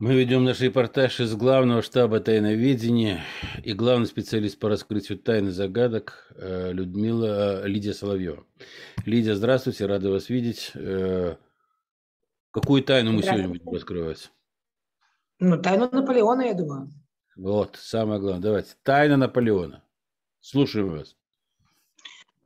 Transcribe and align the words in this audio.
Мы 0.00 0.16
ведем 0.16 0.42
наш 0.42 0.60
репортаж 0.60 1.20
из 1.20 1.36
главного 1.36 1.80
штаба 1.80 2.18
тайноведения 2.18 3.20
и 3.62 3.72
главный 3.74 4.06
специалист 4.06 4.58
по 4.58 4.68
раскрытию 4.68 5.18
тайны 5.18 5.52
загадок 5.52 6.32
э, 6.36 6.72
Людмила 6.72 7.62
э, 7.62 7.68
Лидия 7.68 7.94
Соловьева. 7.94 8.44
Лидия, 9.06 9.36
здравствуйте, 9.36 9.86
рада 9.86 10.10
вас 10.10 10.28
видеть. 10.28 10.72
Э, 10.74 11.36
какую 12.50 12.82
тайну 12.82 13.12
мы 13.12 13.22
сегодня 13.22 13.48
будем 13.48 13.70
раскрывать? 13.70 14.32
Ну, 15.38 15.62
тайну 15.62 15.88
Наполеона, 15.88 16.42
я 16.42 16.54
думаю. 16.54 16.90
Вот, 17.36 17.76
самое 17.80 18.18
главное. 18.18 18.42
Давайте. 18.42 18.74
Тайна 18.82 19.16
Наполеона. 19.16 19.84
Слушаем 20.40 20.90
вас. 20.90 21.14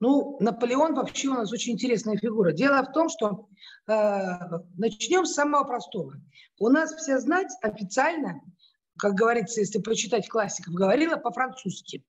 Ну, 0.01 0.37
Наполеон 0.41 0.95
вообще 0.95 1.29
у 1.29 1.35
нас 1.35 1.53
очень 1.53 1.73
интересная 1.73 2.17
фигура. 2.17 2.53
Дело 2.53 2.83
в 2.83 2.93
том, 2.93 3.09
что 3.09 3.49
э, 3.89 4.39
начнем 4.77 5.27
с 5.27 5.35
самого 5.35 5.64
простого. 5.64 6.14
У 6.61 6.68
нас 6.68 6.93
вся 6.95 7.18
знать 7.18 7.49
официально, 7.63 8.41
как 8.96 9.14
говорится, 9.14 9.61
если 9.61 9.81
почитать 9.81 10.29
классиков, 10.29 10.75
говорила 10.75 11.17
по-французски. 11.17 12.05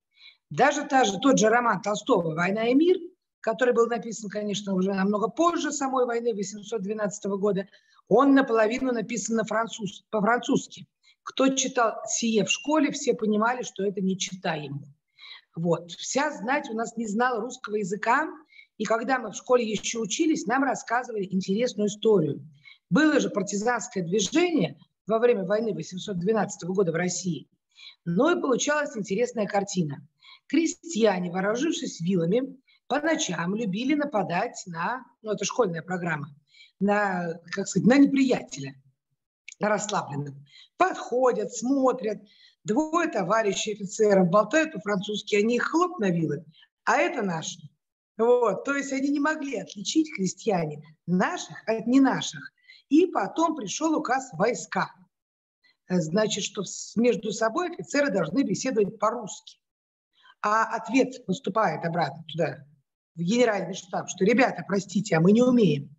Даже 0.51 0.85
та 0.85 1.03
же, 1.03 1.19
тот 1.19 1.39
же 1.39 1.49
роман 1.49 1.81
Толстого 1.81 2.35
«Война 2.35 2.67
и 2.67 2.75
мир», 2.75 2.97
который 3.41 3.73
был 3.73 3.87
написан, 3.87 4.29
конечно, 4.29 4.73
уже 4.75 4.93
намного 4.93 5.27
позже 5.27 5.71
самой 5.71 6.05
войны 6.05 6.33
812 6.33 7.25
года, 7.39 7.67
он 8.07 8.33
наполовину 8.33 8.91
написан 8.91 9.35
на 9.35 9.45
француз, 9.45 10.03
по-французски. 10.09 10.87
Кто 11.23 11.47
читал 11.49 12.01
сие 12.07 12.43
в 12.43 12.49
школе, 12.49 12.91
все 12.91 13.13
понимали, 13.13 13.61
что 13.63 13.83
это 13.83 14.01
не 14.01 14.17
читаемо. 14.17 14.81
Вот. 15.55 15.91
Вся 15.91 16.31
знать 16.31 16.69
у 16.69 16.73
нас 16.73 16.95
не 16.97 17.07
знала 17.07 17.41
русского 17.41 17.75
языка, 17.75 18.27
и 18.77 18.85
когда 18.85 19.19
мы 19.19 19.31
в 19.31 19.35
школе 19.35 19.69
еще 19.69 19.99
учились, 19.99 20.45
нам 20.45 20.63
рассказывали 20.63 21.27
интересную 21.29 21.87
историю. 21.87 22.47
Было 22.89 23.19
же 23.19 23.29
партизанское 23.29 24.03
движение 24.03 24.79
во 25.05 25.19
время 25.19 25.45
войны 25.45 25.73
812 25.73 26.63
года 26.69 26.91
в 26.91 26.95
России. 26.95 27.49
Но 28.05 28.31
и 28.31 28.41
получалась 28.41 28.95
интересная 28.95 29.45
картина. 29.45 30.07
Крестьяне, 30.47 31.31
вооружившись 31.31 31.99
вилами, 31.99 32.57
по 32.87 32.99
ночам 32.99 33.55
любили 33.55 33.93
нападать 33.93 34.63
на, 34.65 35.05
ну 35.21 35.31
это 35.31 35.45
школьная 35.45 35.83
программа, 35.83 36.27
на, 36.79 37.33
как 37.51 37.67
сказать, 37.67 37.87
на 37.87 37.97
неприятеля, 37.97 38.73
на 39.59 39.69
расслабленных. 39.69 40.35
Подходят, 40.77 41.53
смотрят, 41.53 42.19
Двое 42.63 43.09
товарищей 43.09 43.73
офицеров 43.73 44.29
болтают 44.29 44.73
по-французски, 44.73 45.35
они 45.35 45.55
их 45.55 45.63
хлоп 45.63 45.99
на 45.99 46.09
вилы, 46.09 46.45
а 46.83 46.97
это 46.97 47.21
наши. 47.21 47.59
Вот, 48.17 48.65
то 48.65 48.75
есть 48.75 48.91
они 48.91 49.09
не 49.09 49.19
могли 49.19 49.57
отличить 49.57 50.13
христиане 50.13 50.83
наших 51.07 51.57
от 51.67 51.87
не 51.87 52.01
наших. 52.01 52.51
И 52.89 53.05
потом 53.05 53.55
пришел 53.55 53.95
указ 53.95 54.29
войска. 54.33 54.91
Значит, 55.87 56.43
что 56.43 56.63
между 56.97 57.31
собой 57.31 57.71
офицеры 57.71 58.11
должны 58.11 58.43
беседовать 58.43 58.99
по-русски. 58.99 59.59
А 60.41 60.75
ответ 60.75 61.25
поступает 61.25 61.85
обратно 61.85 62.23
туда, 62.27 62.65
в 63.15 63.19
генеральный 63.19 63.73
штаб, 63.73 64.09
что, 64.09 64.23
ребята, 64.25 64.63
простите, 64.67 65.15
а 65.15 65.19
мы 65.19 65.31
не 65.31 65.41
умеем. 65.41 65.95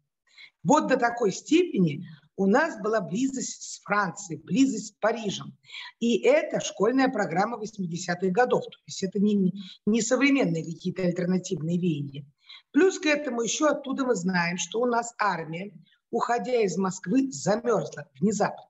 Вот 0.62 0.88
до 0.88 0.97
такой 0.97 1.33
степени 1.33 2.06
у 2.41 2.46
нас 2.46 2.80
была 2.80 3.02
близость 3.02 3.74
с 3.74 3.83
Францией, 3.83 4.41
близость 4.41 4.86
с 4.86 4.91
Парижем. 4.92 5.55
И 5.98 6.20
это 6.20 6.58
школьная 6.60 7.10
программа 7.10 7.62
80-х 7.62 8.28
годов. 8.28 8.64
То 8.64 8.78
есть 8.86 9.02
это 9.02 9.20
не, 9.20 9.52
не 9.84 10.00
современные 10.00 10.64
какие-то 10.64 11.02
альтернативные 11.02 11.78
веяния. 11.78 12.24
Плюс 12.70 12.98
к 12.98 13.05
этому 13.05 13.42
еще 13.42 13.69
оттуда 13.69 14.06
мы 14.06 14.14
знаем, 14.14 14.56
что 14.56 14.80
у 14.80 14.86
нас 14.86 15.12
армия, 15.19 15.74
уходя 16.10 16.62
из 16.62 16.78
Москвы, 16.78 17.30
замерзла 17.30 18.08
внезапно. 18.19 18.64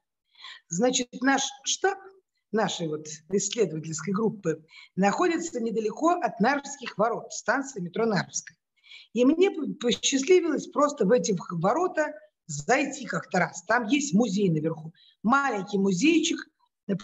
Значит, 0.68 1.06
наш 1.20 1.42
штаб 1.62 1.98
нашей 2.50 2.88
вот 2.88 3.06
исследовательской 3.28 4.12
группы 4.12 4.66
находится 4.96 5.61
недалеко 5.61 6.18
от 6.20 6.40
Нарвских 6.40 6.98
ворот, 6.98 7.33
станции 7.33 7.78
метро 7.78 8.05
Нарвская. 8.05 8.56
И 9.12 9.24
мне 9.24 9.52
посчастливилось 9.80 10.66
просто 10.66 11.06
в 11.06 11.12
эти 11.12 11.36
ворота 11.52 12.12
зайти 12.50 13.06
как-то 13.06 13.38
раз. 13.38 13.62
Там 13.62 13.86
есть 13.86 14.14
музей 14.14 14.50
наверху. 14.50 14.92
Маленький 15.22 15.78
музейчик, 15.78 16.38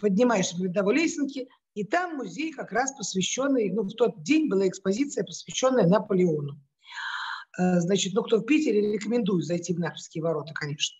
поднимаешься 0.00 0.56
по 0.56 0.62
видовой 0.62 0.94
лесенке, 0.94 1.46
и 1.74 1.84
там 1.84 2.16
музей 2.16 2.52
как 2.52 2.72
раз 2.72 2.92
посвященный, 2.96 3.70
ну, 3.70 3.82
в 3.82 3.92
тот 3.92 4.22
день 4.22 4.48
была 4.48 4.66
экспозиция, 4.66 5.24
посвященная 5.24 5.86
Наполеону. 5.86 6.58
Э, 7.58 7.80
значит, 7.80 8.14
ну, 8.14 8.22
кто 8.22 8.38
в 8.38 8.44
Питере, 8.44 8.92
рекомендую 8.92 9.42
зайти 9.42 9.74
в 9.74 9.78
Нарвские 9.78 10.22
ворота, 10.22 10.54
конечно. 10.54 10.96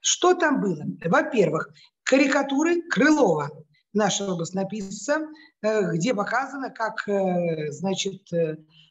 Что 0.00 0.34
там 0.34 0.60
было? 0.60 0.84
Во-первых, 1.04 1.70
карикатуры 2.02 2.82
Крылова, 2.82 3.50
нашего 3.94 4.36
баснописца, 4.36 5.20
э, 5.62 5.92
где 5.94 6.14
показано, 6.14 6.70
как, 6.70 7.08
э, 7.08 7.70
значит, 7.72 8.28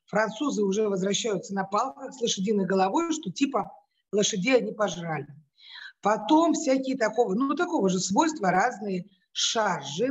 французы 0.08 0.64
уже 0.64 0.90
возвращаются 0.90 1.54
на 1.54 1.64
палках 1.64 2.14
с 2.14 2.22
лошадиной 2.22 2.66
головой, 2.66 3.14
что 3.14 3.32
типа 3.32 3.72
лошадей 4.14 4.58
они 4.58 4.72
пожрали. 4.72 5.28
Потом 6.02 6.54
всякие 6.54 6.98
такого, 6.98 7.34
ну, 7.34 7.56
такого 7.56 7.90
же 7.90 8.00
свойства, 8.00 8.52
разные 8.52 9.08
шаржи. 9.32 10.10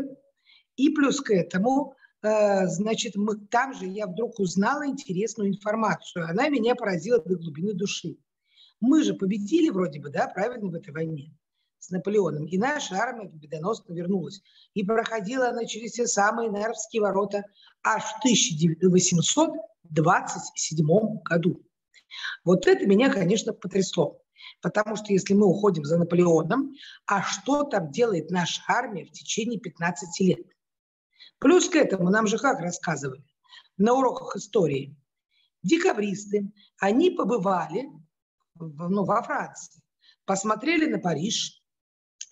И 0.76 0.88
плюс 0.88 1.20
к 1.20 1.30
этому, 1.30 1.94
э, 2.22 2.66
значит, 2.66 3.14
мы, 3.14 3.36
там 3.36 3.74
же 3.74 3.86
я 3.86 4.06
вдруг 4.06 4.40
узнала 4.40 4.86
интересную 4.86 5.50
информацию. 5.50 6.26
Она 6.26 6.48
меня 6.48 6.74
поразила 6.74 7.22
до 7.22 7.36
глубины 7.36 7.74
души. 7.74 8.16
Мы 8.80 9.04
же 9.04 9.12
победили 9.14 9.68
вроде 9.68 10.00
бы, 10.00 10.08
да, 10.10 10.28
правильно, 10.28 10.70
в 10.70 10.74
этой 10.74 10.94
войне 10.94 11.36
с 11.78 11.90
Наполеоном. 11.90 12.46
И 12.46 12.58
наша 12.58 12.96
армия 12.96 13.28
победоносно 13.28 13.92
вернулась. 13.92 14.40
И 14.72 14.82
проходила 14.84 15.50
она 15.50 15.66
через 15.66 15.92
все 15.92 16.06
самые 16.06 16.50
Нарвские 16.50 17.02
ворота 17.02 17.44
аж 17.84 18.04
в 18.04 18.18
1827 18.20 20.86
году. 21.22 21.62
Вот 22.44 22.66
это 22.66 22.86
меня, 22.86 23.10
конечно, 23.12 23.52
потрясло. 23.52 24.20
Потому 24.60 24.96
что 24.96 25.12
если 25.12 25.34
мы 25.34 25.46
уходим 25.46 25.84
за 25.84 25.98
Наполеоном, 25.98 26.74
а 27.06 27.22
что 27.22 27.64
там 27.64 27.90
делает 27.90 28.30
наша 28.30 28.62
армия 28.68 29.04
в 29.04 29.12
течение 29.12 29.60
15 29.60 30.20
лет? 30.20 30.46
Плюс 31.38 31.68
к 31.68 31.76
этому 31.76 32.10
нам 32.10 32.26
же 32.26 32.38
как 32.38 32.60
рассказывали 32.60 33.24
на 33.76 33.94
уроках 33.94 34.36
истории. 34.36 34.96
Декабристы, 35.62 36.52
они 36.78 37.10
побывали 37.10 37.88
ну, 38.56 39.04
во 39.04 39.22
Франции, 39.22 39.82
посмотрели 40.24 40.86
на 40.86 40.98
Париж, 40.98 41.62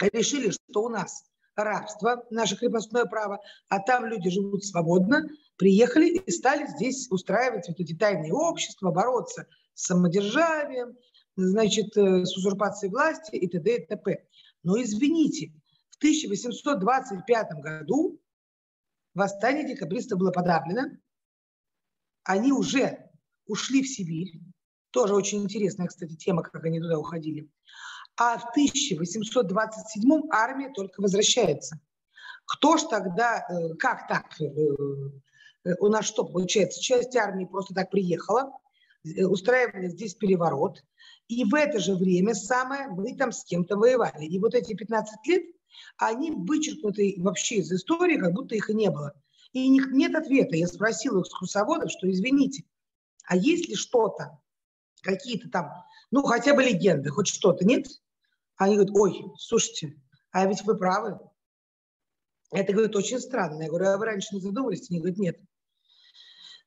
решили, 0.00 0.50
что 0.50 0.82
у 0.82 0.88
нас 0.88 1.24
рабство, 1.56 2.24
наше 2.30 2.56
крепостное 2.56 3.04
право, 3.04 3.41
а 3.68 3.80
там 3.80 4.06
люди 4.06 4.30
живут 4.30 4.64
свободно, 4.64 5.28
приехали 5.60 6.16
и 6.16 6.31
стали 6.31 6.66
здесь 6.66 7.06
устраивать 7.10 7.69
вот 7.69 7.78
эти 7.78 7.94
тайные 7.94 8.32
общества, 8.32 8.91
бороться 8.91 9.47
с 9.75 9.84
самодержавием, 9.84 10.97
значит, 11.37 11.94
э, 11.98 12.25
с 12.25 12.34
узурпацией 12.34 12.91
власти 12.91 13.37
и 13.37 13.47
т.д. 13.47 13.76
и 13.76 13.87
т.п. 13.87 14.25
Но 14.62 14.81
извините, 14.81 15.53
в 15.91 15.98
1825 15.98 17.48
году 17.62 18.19
восстание 19.12 19.69
декабристов 19.69 20.19
было 20.19 20.31
подавлено, 20.31 20.97
они 22.25 22.53
уже 22.53 23.10
ушли 23.47 23.82
в 23.82 23.87
Сибирь, 23.87 24.41
тоже 24.92 25.15
очень 25.15 25.42
интересная, 25.42 25.88
кстати, 25.88 26.16
тема, 26.16 26.42
как 26.42 26.65
они 26.65 26.81
туда 26.81 26.98
уходили. 26.98 27.50
А 28.16 28.38
в 28.38 28.48
1827 28.53 30.22
армия 30.32 30.72
только 30.75 31.03
возвращается. 31.03 31.78
Кто 32.47 32.78
ж 32.78 32.84
тогда, 32.84 33.47
э, 33.47 33.75
как 33.75 34.09
так, 34.09 34.41
э, 34.41 34.47
у 35.78 35.88
нас 35.88 36.06
что 36.06 36.25
получается, 36.25 36.81
часть 36.81 37.16
армии 37.16 37.44
просто 37.44 37.75
так 37.75 37.91
приехала, 37.91 38.53
Э, 39.04 39.25
устраивали 39.25 39.88
здесь 39.88 40.15
переворот, 40.15 40.82
и 41.28 41.44
в 41.44 41.54
это 41.54 41.78
же 41.78 41.95
время 41.95 42.34
самое 42.34 42.89
мы 42.89 43.16
там 43.16 43.33
с 43.33 43.45
кем-то 43.45 43.77
воевали. 43.77 44.27
И 44.27 44.39
вот 44.39 44.54
эти 44.54 44.74
15 44.74 45.27
лет, 45.27 45.42
они 45.97 46.33
вычеркнуты 46.33 47.15
вообще 47.18 47.57
из 47.57 47.72
истории, 47.72 48.18
как 48.18 48.33
будто 48.33 48.54
их 48.54 48.68
и 48.68 48.74
не 48.74 48.91
было. 48.91 49.15
И 49.53 49.68
них 49.68 49.89
нет 49.92 50.15
ответа. 50.15 50.57
Я 50.57 50.66
спросила 50.66 51.22
экскурсоводов, 51.22 51.91
что 51.91 52.10
извините, 52.10 52.65
а 53.24 53.36
есть 53.36 53.68
ли 53.68 53.74
что-то, 53.74 54.39
какие-то 55.03 55.48
там, 55.48 55.71
ну 56.10 56.22
хотя 56.22 56.54
бы 56.54 56.63
легенды, 56.63 57.10
хоть 57.10 57.28
что-то, 57.28 57.65
нет? 57.65 57.86
Они 58.56 58.74
говорят, 58.74 58.95
ой, 58.95 59.24
слушайте, 59.39 59.97
а 60.30 60.47
ведь 60.47 60.63
вы 60.65 60.77
правы. 60.77 61.18
Это, 62.53 62.72
говорит, 62.72 62.95
очень 62.97 63.21
странно. 63.21 63.63
Я 63.63 63.68
говорю, 63.68 63.86
а 63.86 63.97
вы 63.97 64.04
раньше 64.04 64.34
не 64.34 64.41
задумывались? 64.41 64.91
Они 64.91 64.98
говорят, 64.98 65.18
нет. 65.18 65.41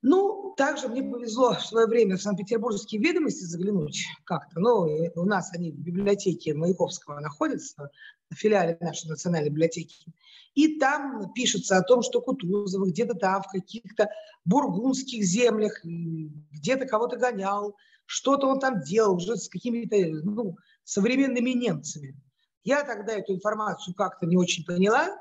Ну, 0.05 0.53
также 0.57 0.89
мне 0.89 1.01
повезло 1.01 1.53
в 1.53 1.65
свое 1.65 1.87
время 1.87 2.17
в 2.17 2.21
Санкт-Петербургские 2.21 3.01
ведомости 3.01 3.45
заглянуть 3.45 4.03
как-то. 4.25 4.59
Ну, 4.59 4.85
у 5.15 5.23
нас 5.23 5.53
они 5.53 5.71
в 5.71 5.79
библиотеке 5.79 6.53
Маяковского 6.53 7.21
находятся, 7.21 7.89
в 8.29 8.35
филиале 8.35 8.77
нашей 8.81 9.07
национальной 9.07 9.49
библиотеки. 9.49 10.13
И 10.55 10.77
там 10.77 11.31
пишется 11.33 11.77
о 11.77 11.83
том, 11.83 12.01
что 12.01 12.21
Кутузов 12.21 12.85
где-то 12.89 13.13
там, 13.13 13.43
в 13.43 13.47
каких-то 13.47 14.09
бургундских 14.43 15.23
землях, 15.23 15.79
где-то 15.83 16.85
кого-то 16.85 17.15
гонял, 17.15 17.77
что-то 18.05 18.47
он 18.47 18.59
там 18.59 18.81
делал 18.81 19.15
уже 19.15 19.37
с 19.37 19.47
какими-то 19.47 19.95
ну, 20.25 20.57
современными 20.83 21.51
немцами. 21.51 22.19
Я 22.65 22.83
тогда 22.83 23.13
эту 23.13 23.35
информацию 23.35 23.95
как-то 23.95 24.25
не 24.25 24.35
очень 24.35 24.65
поняла, 24.65 25.17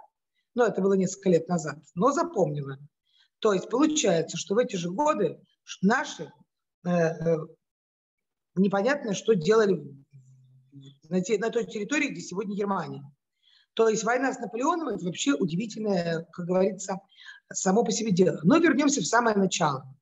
но 0.57 0.67
это 0.67 0.83
было 0.83 0.95
несколько 0.95 1.31
лет 1.31 1.49
назад, 1.49 1.79
но 1.95 2.11
запомнила. 2.11 2.79
То 3.43 3.53
есть 3.53 3.69
получается, 3.69 4.37
что 4.37 4.55
в 4.55 4.59
эти 4.59 4.77
же 4.77 4.89
годы 4.89 5.41
наши 5.83 6.33
э, 6.85 6.91
э, 6.91 7.39
непонятно, 8.55 9.15
что 9.15 9.35
делали 9.35 9.83
на, 11.09 11.21
те, 11.23 11.39
на 11.39 11.51
той 11.51 11.67
территории, 11.67 12.11
где 12.11 12.21
сегодня 12.21 12.55
Германия. 12.55 13.03
То 13.75 13.89
есть 13.89 14.05
война 14.05 14.33
с 14.33 14.39
Наполеоном– 14.39 14.89
это 14.95 15.05
вообще 15.05 15.33
удивительное, 15.35 16.25
как 16.33 16.47
говорится, 16.47 17.01
само 17.53 17.83
по 17.83 17.91
себе 17.91 18.13
дело. 18.13 18.39
Но 18.45 18.59
вернемся 18.59 19.01
в 19.01 19.07
самое 19.07 19.37
начало. 19.37 19.93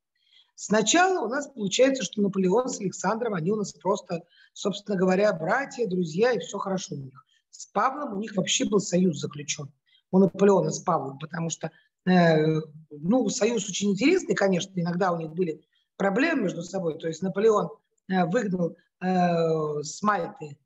Сначала 0.53 1.25
у 1.25 1.27
нас 1.27 1.47
получается, 1.47 2.03
что 2.03 2.21
Наполеон 2.21 2.69
с 2.69 2.79
Александром, 2.79 3.33
они 3.33 3.49
у 3.51 3.55
нас 3.55 3.73
просто, 3.73 4.21
собственно 4.53 4.95
говоря, 4.95 5.33
братья, 5.33 5.87
друзья, 5.87 6.33
и 6.33 6.39
все 6.39 6.59
хорошо 6.59 6.93
у 6.93 6.99
них. 6.99 7.25
С 7.49 7.65
Павлом 7.65 8.13
у 8.13 8.19
них 8.19 8.35
вообще 8.35 8.65
был 8.65 8.79
союз 8.81 9.19
заключен. 9.19 9.73
У 10.11 10.19
Наполеона 10.19 10.69
с 10.69 10.79
Павлом, 10.79 11.17
потому 11.17 11.49
что, 11.49 11.71
ну, 12.05 13.29
союз 13.29 13.69
очень 13.69 13.91
интересный, 13.91 14.35
конечно, 14.35 14.71
иногда 14.75 15.11
у 15.11 15.19
них 15.19 15.31
были 15.31 15.61
проблемы 16.01 16.43
между 16.43 16.63
собой. 16.63 16.97
То 16.97 17.07
есть 17.07 17.21
Наполеон 17.21 17.69
э, 18.09 18.25
выгнал 18.25 18.75
э, 19.01 19.83
с 19.83 20.01
Мальты 20.01 20.57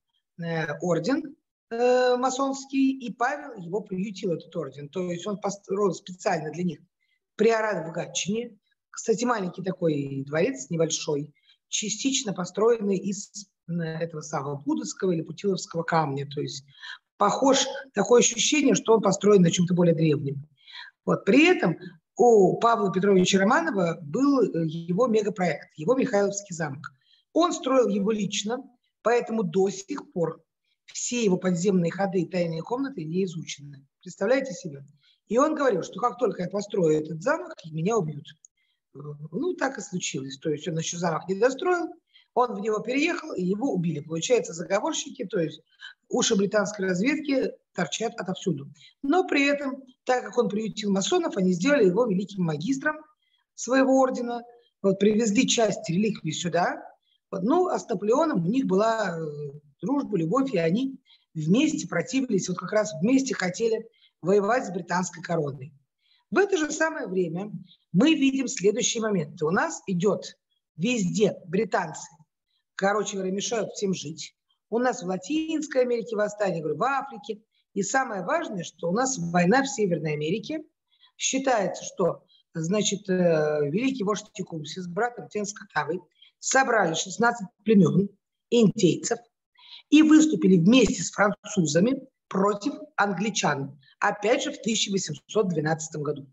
э, 0.41 0.77
орден 0.79 1.35
э, 1.69 2.15
масонский, 2.15 2.97
и 2.97 3.11
Павел 3.11 3.53
его 3.61 3.81
приютил, 3.81 4.31
этот 4.31 4.55
орден. 4.55 4.87
То 4.87 5.11
есть 5.11 5.27
он 5.27 5.37
построил 5.37 5.93
специально 5.93 6.51
для 6.51 6.63
них 6.63 6.79
приорат 7.35 7.85
в 7.85 7.91
Гатчине. 7.91 8.57
Кстати, 8.89 9.25
маленький 9.25 9.61
такой 9.61 10.23
дворец, 10.25 10.69
небольшой, 10.69 11.33
частично 11.67 12.33
построенный 12.33 12.97
из 12.97 13.49
этого 13.67 14.21
самого 14.21 14.55
Будовского 14.55 15.11
или 15.11 15.21
Путиловского 15.21 15.83
камня. 15.83 16.29
То 16.33 16.39
есть 16.39 16.63
похож, 17.17 17.65
такое 17.93 18.21
ощущение, 18.21 18.73
что 18.73 18.93
он 18.93 19.01
построен 19.01 19.41
на 19.41 19.51
чем-то 19.51 19.73
более 19.73 19.95
древнем. 19.95 20.47
Вот. 21.05 21.25
При 21.25 21.45
этом 21.45 21.77
у 22.17 22.57
Павла 22.59 22.91
Петровича 22.91 23.39
Романова 23.39 23.99
был 24.01 24.41
э, 24.41 24.65
его 24.67 25.07
мегапроект, 25.07 25.69
его 25.77 25.95
Михайловский 25.95 26.55
замок. 26.55 26.91
Он 27.33 27.51
строил 27.51 27.87
его 27.89 28.11
лично, 28.11 28.63
поэтому 29.01 29.43
до 29.43 29.69
сих 29.69 30.11
пор 30.13 30.41
все 30.85 31.23
его 31.23 31.37
подземные 31.37 31.91
ходы 31.91 32.21
и 32.21 32.29
тайные 32.29 32.61
комнаты 32.61 33.03
не 33.03 33.25
изучены. 33.25 33.85
Представляете 34.01 34.53
себе? 34.53 34.85
И 35.27 35.37
он 35.37 35.55
говорил, 35.55 35.83
что 35.83 35.99
как 35.99 36.17
только 36.17 36.43
я 36.43 36.49
построю 36.49 36.99
этот 36.99 37.21
замок, 37.21 37.53
меня 37.71 37.97
убьют. 37.97 38.27
Э, 38.93 38.99
ну, 39.31 39.53
так 39.53 39.77
и 39.77 39.81
случилось. 39.81 40.37
То 40.37 40.49
есть 40.49 40.67
он 40.67 40.77
еще 40.77 40.97
замок 40.97 41.27
не 41.27 41.35
достроил, 41.35 41.89
он 42.35 42.53
в 42.53 42.59
него 42.59 42.79
переехал, 42.79 43.33
и 43.33 43.41
его 43.41 43.73
убили. 43.73 44.01
Получается, 44.01 44.53
заговорщики, 44.53 45.25
то 45.25 45.39
есть 45.39 45.61
уши 46.09 46.35
британской 46.35 46.85
разведки 46.85 47.51
торчат 47.73 48.13
отовсюду. 48.19 48.69
Но 49.01 49.25
при 49.25 49.47
этом, 49.47 49.81
так 50.03 50.23
как 50.25 50.37
он 50.37 50.49
приютил 50.49 50.91
масонов, 50.91 51.37
они 51.37 51.53
сделали 51.53 51.85
его 51.85 52.05
великим 52.05 52.43
магистром 52.43 52.97
своего 53.55 53.97
ордена, 53.99 54.43
вот, 54.81 54.99
привезли 54.99 55.47
часть 55.47 55.89
реликвий 55.89 56.33
сюда. 56.33 56.83
Вот, 57.31 57.43
ну, 57.43 57.69
а 57.69 57.79
с 57.79 57.87
Наполеоном 57.87 58.45
у 58.45 58.49
них 58.49 58.65
была 58.65 59.17
э, 59.17 59.59
дружба, 59.81 60.17
любовь, 60.17 60.53
и 60.53 60.57
они 60.57 60.99
вместе 61.33 61.87
противились, 61.87 62.49
вот 62.49 62.57
как 62.57 62.73
раз 62.73 62.93
вместе 63.01 63.33
хотели 63.33 63.87
воевать 64.21 64.65
с 64.65 64.71
британской 64.71 65.23
короной. 65.23 65.73
В 66.31 66.37
это 66.37 66.57
же 66.57 66.69
самое 66.71 67.07
время 67.07 67.51
мы 67.93 68.13
видим 68.13 68.49
следующие 68.49 69.01
моменты. 69.01 69.45
У 69.45 69.51
нас 69.51 69.81
идет 69.87 70.37
везде 70.75 71.37
британцы 71.47 72.09
короче 72.75 73.17
говоря, 73.17 73.31
мешают 73.31 73.71
всем 73.71 73.93
жить. 73.93 74.35
У 74.69 74.79
нас 74.79 75.03
в 75.03 75.07
Латинской 75.07 75.81
Америке 75.81 76.15
восстание, 76.15 76.61
говорю, 76.61 76.77
в 76.77 76.83
Африке. 76.83 77.41
И 77.73 77.83
самое 77.83 78.23
важное, 78.23 78.63
что 78.63 78.89
у 78.89 78.91
нас 78.91 79.17
война 79.17 79.63
в 79.63 79.67
Северной 79.67 80.13
Америке. 80.13 80.63
Считается, 81.17 81.83
что 81.83 82.23
значит, 82.53 83.09
э, 83.09 83.69
великий 83.69 84.03
вождь 84.03 84.31
Текумси 84.33 84.79
с 84.79 84.87
братом 84.87 85.27
Тенскотавой 85.29 86.01
собрали 86.39 86.93
16 86.93 87.47
племен 87.63 88.09
индейцев 88.49 89.19
и 89.89 90.01
выступили 90.01 90.57
вместе 90.57 91.03
с 91.03 91.11
французами 91.11 92.01
против 92.27 92.73
англичан. 92.95 93.79
Опять 93.99 94.43
же, 94.43 94.51
в 94.51 94.59
1812 94.59 96.01
году. 96.01 96.27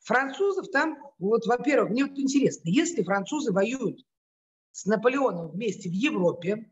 Французов 0.00 0.70
там, 0.70 0.98
вот, 1.18 1.46
во-первых, 1.46 1.90
мне 1.90 2.04
вот 2.04 2.18
интересно, 2.18 2.68
если 2.68 3.02
французы 3.02 3.52
воюют 3.52 4.00
с 4.76 4.84
Наполеоном 4.84 5.48
вместе 5.48 5.88
в 5.88 5.92
Европе, 5.94 6.70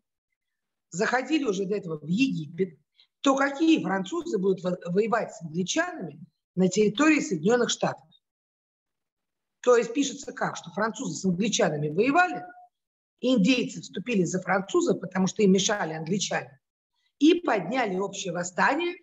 заходили 0.90 1.44
уже 1.44 1.64
до 1.64 1.74
этого 1.74 1.98
в 1.98 2.06
Египет, 2.06 2.78
то 3.22 3.34
какие 3.34 3.82
французы 3.82 4.36
будут 4.36 4.62
воевать 4.62 5.32
с 5.32 5.40
англичанами 5.40 6.20
на 6.54 6.68
территории 6.68 7.20
Соединенных 7.20 7.70
Штатов? 7.70 8.06
То 9.62 9.78
есть 9.78 9.94
пишется 9.94 10.32
как, 10.32 10.58
что 10.58 10.70
французы 10.72 11.18
с 11.18 11.24
англичанами 11.24 11.88
воевали, 11.88 12.44
индейцы 13.20 13.80
вступили 13.80 14.24
за 14.24 14.42
французов, 14.42 15.00
потому 15.00 15.26
что 15.26 15.42
им 15.42 15.52
мешали 15.52 15.94
англичане, 15.94 16.60
и 17.18 17.40
подняли 17.40 17.96
общее 17.96 18.34
восстание 18.34 18.96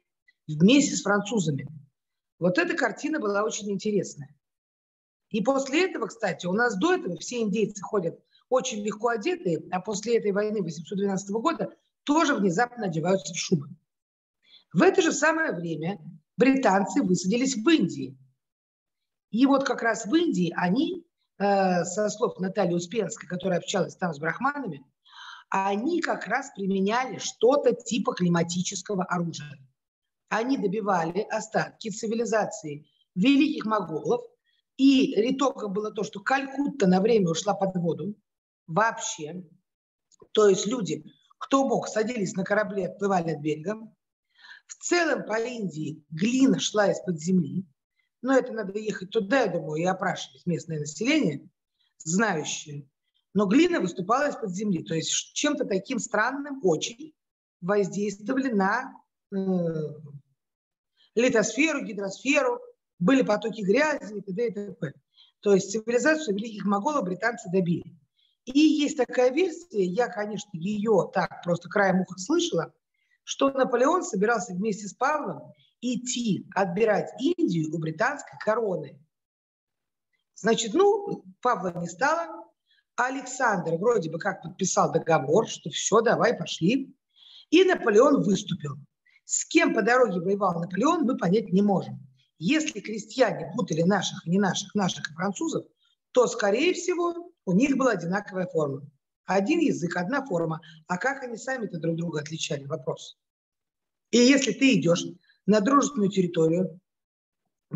вместе 0.48 0.95
с 0.95 1.01
французами. 1.01 1.68
Вот 2.38 2.59
эта 2.59 2.75
картина 2.75 3.19
была 3.19 3.44
очень 3.44 3.71
интересная. 3.71 4.38
И 5.31 5.42
после 5.42 5.89
этого, 5.89 6.06
кстати, 6.06 6.45
у 6.45 6.53
нас 6.53 6.77
до 6.77 6.94
этого 6.94 7.18
все 7.18 7.42
индейцы 7.42 7.81
ходят 7.81 8.24
очень 8.51 8.83
легко 8.83 9.07
одетые, 9.07 9.63
а 9.71 9.80
после 9.80 10.18
этой 10.18 10.33
войны 10.33 10.62
812 10.62 11.30
года 11.30 11.74
тоже 12.03 12.36
внезапно 12.36 12.88
одеваются 12.88 13.33
в 13.33 13.38
шубы. 13.38 13.69
В 14.74 14.81
это 14.81 15.01
же 15.01 15.13
самое 15.13 15.53
время 15.53 16.00
британцы 16.36 17.01
высадились 17.01 17.56
в 17.56 17.68
Индии. 17.69 18.18
И 19.31 19.45
вот 19.45 19.63
как 19.63 19.81
раз 19.81 20.06
в 20.06 20.13
Индии 20.13 20.53
они, 20.57 21.06
э, 21.38 21.86
со 21.86 22.09
слов 22.09 22.39
Натальи 22.39 22.74
Успенской, 22.74 23.27
которая 23.27 23.59
общалась 23.59 23.95
там 23.95 24.13
с 24.13 24.19
брахманами, 24.19 24.86
они 25.50 26.01
как 26.01 26.27
раз 26.27 26.51
применяли 26.53 27.19
что-то 27.19 27.74
типа 27.74 28.13
климатического 28.13 29.06
оружия. 29.06 29.59
Они 30.27 30.57
добивали 30.57 31.21
остатки 31.21 31.89
цивилизации 31.89 32.86
великих 33.15 33.65
моголов, 33.65 34.21
и 34.75 35.31
итогом 35.33 35.71
было 35.71 35.92
то, 35.92 36.03
что 36.03 36.19
Калькутта 36.19 36.88
на 36.88 37.00
время 37.00 37.30
ушла 37.30 37.53
под 37.53 37.75
воду, 37.77 38.15
вообще. 38.73 39.44
То 40.31 40.47
есть 40.47 40.68
люди, 40.68 41.03
кто 41.38 41.68
мог, 41.68 41.88
садились 41.88 42.35
на 42.35 42.44
корабли, 42.44 42.84
отплывали 42.84 43.31
от 43.31 43.41
берега. 43.41 43.75
В 44.67 44.75
целом 44.75 45.25
по 45.25 45.39
Индии 45.39 46.03
глина 46.10 46.60
шла 46.60 46.91
из-под 46.91 47.19
земли. 47.19 47.65
Но 48.22 48.38
это 48.38 48.53
надо 48.53 48.77
ехать 48.77 49.10
туда, 49.10 49.41
я 49.41 49.48
думаю, 49.51 49.81
и 49.81 49.86
опрашивать 49.86 50.46
местное 50.46 50.79
население, 50.79 51.50
знающее. 51.98 52.88
Но 53.34 53.48
глина 53.48 53.79
выступала 53.79 54.29
из-под 54.29 54.51
земли. 54.51 54.84
То 54.84 54.93
есть 54.93 55.34
чем-то 55.34 55.65
таким 55.65 56.00
странным 56.00 56.60
очень 56.63 57.13
воздействовали 57.62 58.51
на 58.51 58.93
э, 59.31 59.38
литосферу, 61.15 61.84
гидросферу, 61.84 62.60
были 63.00 63.24
потоки 63.24 63.62
грязи 63.62 64.19
и 64.19 64.22
т.д. 64.22 64.48
и 64.48 64.51
т.п. 64.51 64.93
То 65.41 65.53
есть 65.53 65.72
цивилизацию 65.72 66.36
великих 66.36 66.65
моголов 66.65 67.03
британцы 67.03 67.50
добили. 67.51 67.98
И 68.53 68.60
есть 68.60 68.98
такая 68.98 69.31
версия, 69.31 69.84
я, 69.84 70.08
конечно, 70.08 70.50
ее 70.53 71.10
так 71.13 71.41
просто 71.43 71.70
краем 71.70 72.01
уха 72.01 72.20
слышала, 72.20 72.74
что 73.24 73.50
Наполеон 73.50 74.03
собирался 74.03 74.53
вместе 74.53 74.88
с 74.88 74.93
Павлом 74.93 75.53
идти 75.79 76.48
отбирать 76.55 77.10
Индию 77.20 77.74
у 77.74 77.79
британской 77.79 78.38
короны. 78.39 79.00
Значит, 80.36 80.74
ну, 80.74 81.24
Павла 81.41 81.74
не 81.79 81.88
стало. 81.88 82.46
Александр 82.96 83.75
вроде 83.75 84.12
бы 84.12 84.20
как 84.20 84.43
подписал 84.43 84.91
договор, 84.91 85.48
что 85.48 85.70
все, 85.70 86.01
давай, 86.01 86.36
пошли. 86.36 86.96
И 87.50 87.63
Наполеон 87.63 88.22
выступил. 88.22 88.75
С 89.25 89.46
кем 89.46 89.74
по 89.74 89.81
дороге 89.81 90.20
воевал 90.20 90.60
Наполеон, 90.60 91.03
мы 91.03 91.17
понять 91.17 91.51
не 91.51 91.62
можем. 91.62 92.05
Если 92.38 92.79
крестьяне 92.79 93.51
путали 93.55 93.84
наших 93.84 94.25
не 94.25 94.39
наших, 94.39 94.74
наших 94.75 95.10
и 95.10 95.13
французов, 95.13 95.65
то, 96.12 96.27
скорее 96.27 96.74
всего, 96.74 97.30
у 97.45 97.53
них 97.53 97.77
была 97.77 97.91
одинаковая 97.91 98.48
форма. 98.48 98.81
Один 99.25 99.60
язык, 99.60 99.95
одна 99.95 100.25
форма. 100.25 100.62
А 100.88 100.98
как 100.98 101.24
они 101.24 101.38
сами-то 101.38 101.79
друг 101.79 101.95
друга 101.95 102.19
отличали? 102.19 102.65
Вопрос. 102.65 103.17
И 104.12 104.17
если 104.17 104.51
ты 104.51 104.75
идешь 104.75 105.05
на 105.45 105.62
дружественную 105.62 106.10
территорию, 106.10 106.79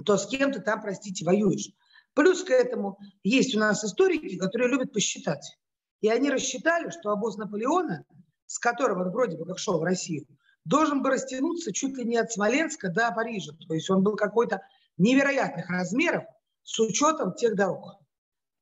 то 0.05 0.17
с 0.17 0.27
кем 0.27 0.51
ты 0.51 0.59
там, 0.59 0.81
простите, 0.81 1.23
воюешь. 1.23 1.69
Плюс 2.13 2.43
к 2.43 2.49
этому 2.49 2.97
есть 3.23 3.55
у 3.55 3.59
нас 3.59 3.83
историки, 3.83 4.37
которые 4.37 4.69
любят 4.69 4.93
посчитать. 4.93 5.57
И 6.01 6.09
они 6.09 6.29
рассчитали, 6.29 6.89
что 6.89 7.11
обоз 7.11 7.37
Наполеона, 7.37 8.05
с 8.45 8.59
которого 8.59 9.05
он 9.05 9.11
вроде 9.11 9.37
бы 9.37 9.45
как 9.45 9.59
шел 9.59 9.79
в 9.79 9.83
Россию, 9.83 10.25
должен 10.65 11.01
бы 11.01 11.09
растянуться 11.09 11.71
чуть 11.73 11.97
ли 11.97 12.05
не 12.05 12.17
от 12.17 12.31
Смоленска 12.31 12.89
до 12.89 13.11
Парижа. 13.11 13.53
То 13.67 13.73
есть 13.73 13.89
он 13.89 14.03
был 14.03 14.15
какой-то 14.15 14.61
невероятных 14.97 15.69
размеров 15.69 16.25
с 16.63 16.79
учетом 16.79 17.33
тех 17.33 17.55
дорог. 17.55 17.99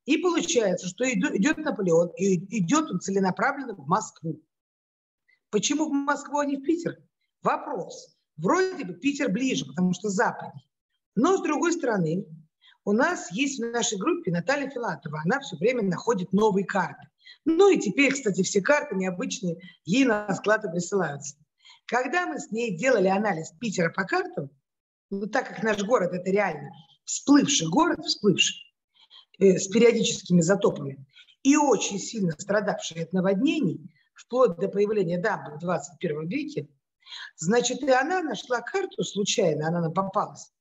И 0.04 0.18
получается, 0.18 0.86
что 0.88 1.04
идет 1.10 1.58
Наполеон, 1.58 2.10
и 2.16 2.36
идет 2.58 2.90
он 2.90 3.00
целенаправленно 3.00 3.74
в 3.74 3.86
Москву. 3.86 4.42
Почему 5.50 5.88
в 5.88 5.92
Москву, 5.92 6.38
а 6.38 6.46
не 6.46 6.56
в 6.56 6.62
Питер? 6.62 6.98
Вопрос. 7.42 8.16
Вроде 8.36 8.84
бы 8.84 8.94
Питер 8.94 9.30
ближе, 9.30 9.64
потому 9.64 9.94
что 9.94 10.08
западнее. 10.08 10.64
Но, 11.14 11.36
с 11.36 11.42
другой 11.42 11.72
стороны, 11.72 12.26
у 12.84 12.92
нас 12.92 13.30
есть 13.32 13.58
в 13.58 13.70
нашей 13.70 13.98
группе 13.98 14.30
Наталья 14.30 14.68
Филатова. 14.68 15.22
Она 15.24 15.40
все 15.40 15.56
время 15.56 15.82
находит 15.82 16.32
новые 16.32 16.66
карты. 16.66 17.08
Ну 17.44 17.70
и 17.70 17.78
теперь, 17.78 18.12
кстати, 18.12 18.42
все 18.42 18.60
карты 18.60 18.96
необычные 18.96 19.58
ей 19.84 20.04
на 20.04 20.34
склады 20.34 20.68
присылаются. 20.70 21.36
Когда 21.86 22.26
мы 22.26 22.38
с 22.38 22.50
ней 22.50 22.76
делали 22.76 23.08
анализ 23.08 23.52
Питера 23.60 23.90
по 23.90 24.04
картам, 24.04 24.50
ну, 25.10 25.26
так 25.26 25.48
как 25.48 25.62
наш 25.62 25.82
город– 25.82 26.12
это 26.12 26.30
реально 26.30 26.70
всплывший 27.04 27.68
город, 27.68 28.04
всплывший, 28.04 28.63
с 29.38 29.68
периодическими 29.68 30.40
затопами, 30.40 31.04
и 31.42 31.56
очень 31.56 31.98
сильно 31.98 32.32
страдавший 32.32 33.04
от 33.04 33.12
наводнений, 33.12 33.92
вплоть 34.14 34.56
до 34.56 34.68
появления 34.68 35.18
дамбы 35.18 35.56
в 35.56 35.60
21 35.60 36.28
веке, 36.28 36.68
значит, 37.36 37.82
и 37.82 37.90
она 37.90 38.22
нашла 38.22 38.60
карту 38.60 39.02
случайно, 39.04 39.68
она 39.68 39.80
нам 39.80 39.92
попалась 39.92 40.52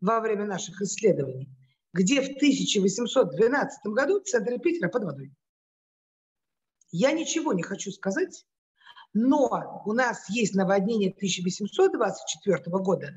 во 0.00 0.20
время 0.20 0.46
наших 0.46 0.80
исследований, 0.82 1.48
где 1.92 2.20
в 2.20 2.36
1812 2.36 3.86
году 3.86 4.20
центр 4.20 4.58
Питера 4.58 4.88
под 4.88 5.04
водой. 5.04 5.32
Я 6.90 7.12
ничего 7.12 7.52
не 7.52 7.62
хочу 7.62 7.90
сказать, 7.90 8.44
но 9.14 9.82
у 9.86 9.92
нас 9.92 10.28
есть 10.28 10.54
наводнение 10.54 11.10
1824 11.10 12.62
года, 12.78 13.12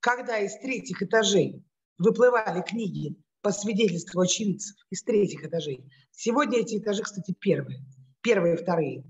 когда 0.00 0.38
из 0.38 0.56
третьих 0.60 1.02
этажей 1.02 1.64
выплывали 1.98 2.62
книги 2.62 3.16
по 3.48 3.52
свидетельству 3.52 4.20
очевидцев 4.20 4.76
из 4.90 5.02
третьих 5.02 5.42
этажей. 5.42 5.82
Сегодня 6.10 6.58
эти 6.58 6.76
этажи, 6.76 7.02
кстати, 7.02 7.34
первые. 7.40 7.82
Первые 8.20 8.56
и 8.56 8.56
вторые. 8.58 9.04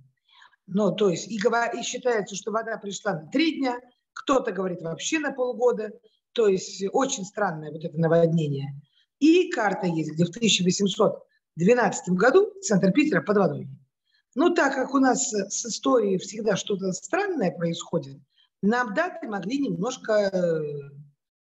Ну, 0.68 0.94
то 0.94 1.08
есть, 1.08 1.26
и, 1.26 1.38
и 1.38 1.82
считается, 1.82 2.36
что 2.36 2.52
вода 2.52 2.78
пришла 2.78 3.14
на 3.14 3.26
три 3.30 3.58
дня, 3.58 3.80
кто-то 4.12 4.52
говорит 4.52 4.80
вообще 4.80 5.18
на 5.18 5.32
полгода. 5.32 5.90
То 6.34 6.46
есть, 6.46 6.84
очень 6.92 7.24
странное 7.24 7.72
вот 7.72 7.84
это 7.84 7.98
наводнение. 7.98 8.80
И 9.18 9.50
карта 9.50 9.88
есть, 9.88 10.12
где 10.12 10.24
в 10.24 10.28
1812 10.28 12.08
году 12.10 12.52
центр 12.62 12.92
Питера 12.92 13.22
под 13.22 13.38
водой. 13.38 13.68
Ну, 14.36 14.54
так 14.54 14.72
как 14.72 14.94
у 14.94 15.00
нас 15.00 15.32
с 15.32 15.66
историей 15.66 16.18
всегда 16.18 16.54
что-то 16.54 16.92
странное 16.92 17.50
происходит, 17.50 18.20
нам 18.62 18.94
даты 18.94 19.26
могли 19.26 19.58
немножко 19.58 20.12
э, 20.12 20.62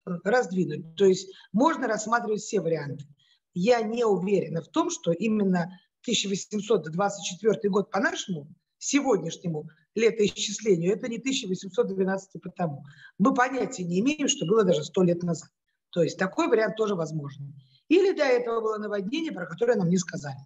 раздвинуть. 0.06 0.96
То 0.96 1.06
есть 1.06 1.30
можно 1.52 1.88
рассматривать 1.88 2.42
все 2.42 2.62
варианты. 2.62 3.06
Я 3.54 3.82
не 3.82 4.06
уверена 4.06 4.62
в 4.62 4.68
том, 4.68 4.90
что 4.90 5.12
именно 5.12 5.80
1824 6.02 7.70
год 7.70 7.92
по 7.92 8.00
нашему 8.00 8.48
сегодняшнему 8.78 9.70
летоисчислению, 9.96 10.94
это 10.94 11.08
не 11.08 11.18
1812 11.18 12.42
потому. 12.42 12.84
Мы 13.20 13.34
понятия 13.34 13.84
не 13.84 14.00
имеем, 14.00 14.28
что 14.28 14.46
было 14.46 14.64
даже 14.64 14.84
сто 14.84 15.04
лет 15.04 15.24
назад. 15.24 15.50
То 15.92 16.02
есть 16.02 16.18
такой 16.18 16.48
вариант 16.48 16.76
тоже 16.76 16.96
возможен. 16.96 17.54
Или 17.88 18.16
до 18.16 18.24
этого 18.24 18.62
было 18.62 18.78
наводнение, 18.78 19.32
про 19.32 19.46
которое 19.46 19.76
нам 19.76 19.90
не 19.90 19.98
сказали. 19.98 20.40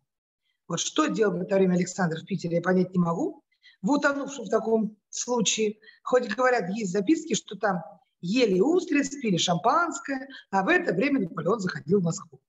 Вот 0.68 0.80
что 0.82 1.08
делал 1.08 1.38
в 1.38 1.42
это 1.42 1.56
время 1.56 1.76
Александр 1.76 2.20
в 2.20 2.26
Питере, 2.26 2.58
я 2.58 2.62
понять 2.62 2.92
не 2.94 3.00
могу. 3.00 3.44
В 3.82 3.92
утонувшем 3.92 4.46
в 4.46 4.50
таком 4.50 4.98
случае, 5.10 5.78
хоть 6.04 6.28
говорят, 6.28 6.70
есть 6.70 6.92
записки, 6.92 7.36
что 7.36 7.56
там 7.58 7.82
ели 8.22 8.60
устриц, 8.60 9.10
пили 9.10 9.38
шампанское, 9.38 10.28
а 10.52 10.64
в 10.64 10.68
это 10.70 10.94
время 10.94 11.22
Наполеон 11.22 11.60
заходил 11.60 12.00
в 12.00 12.04
Москву. 12.04 12.42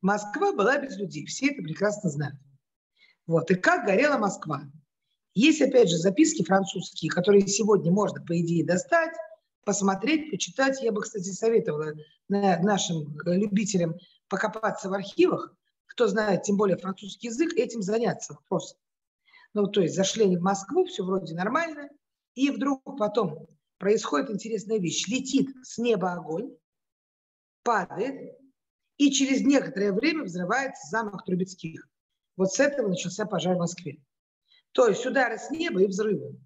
Москва 0.00 0.52
была 0.52 0.78
без 0.78 0.96
людей, 0.96 1.26
все 1.26 1.52
это 1.52 1.62
прекрасно 1.62 2.10
знают. 2.10 2.38
Вот, 3.26 3.50
и 3.50 3.54
как 3.54 3.86
горела 3.86 4.16
Москва. 4.16 4.62
Есть, 5.34 5.60
опять 5.60 5.90
же, 5.90 5.96
записки 5.98 6.44
французские, 6.44 7.10
которые 7.10 7.46
сегодня 7.46 7.92
можно, 7.92 8.24
по 8.24 8.40
идее, 8.40 8.64
достать, 8.64 9.14
посмотреть, 9.64 10.30
почитать. 10.30 10.80
Я 10.82 10.92
бы, 10.92 11.02
кстати, 11.02 11.28
советовала 11.28 11.92
нашим 12.28 13.16
любителям 13.26 13.96
покопаться 14.28 14.88
в 14.88 14.94
архивах, 14.94 15.54
кто 15.86 16.06
знает, 16.06 16.42
тем 16.42 16.56
более 16.56 16.76
французский 16.76 17.28
язык, 17.28 17.52
этим 17.54 17.82
заняться 17.82 18.34
вопросом. 18.34 18.78
Ну, 19.54 19.66
то 19.66 19.80
есть 19.80 19.94
зашли 19.94 20.24
они 20.24 20.36
в 20.36 20.42
Москву, 20.42 20.84
все 20.86 21.04
вроде 21.04 21.34
нормально, 21.34 21.88
и 22.34 22.50
вдруг 22.50 22.82
потом 22.98 23.46
происходит 23.78 24.30
интересная 24.30 24.78
вещь. 24.78 25.06
Летит 25.08 25.48
с 25.62 25.78
неба 25.78 26.12
огонь, 26.12 26.56
падает, 27.62 28.36
и 28.96 29.10
через 29.10 29.42
некоторое 29.42 29.92
время 29.92 30.24
взрывается 30.24 30.88
замок 30.88 31.24
Трубецких. 31.24 31.88
Вот 32.36 32.52
с 32.52 32.60
этого 32.60 32.88
начался 32.88 33.24
пожар 33.24 33.54
в 33.56 33.60
Москве. 33.60 34.02
То 34.72 34.88
есть 34.88 35.04
удары 35.06 35.38
с 35.38 35.50
неба 35.50 35.82
и 35.82 35.86
взрывы. 35.86 36.38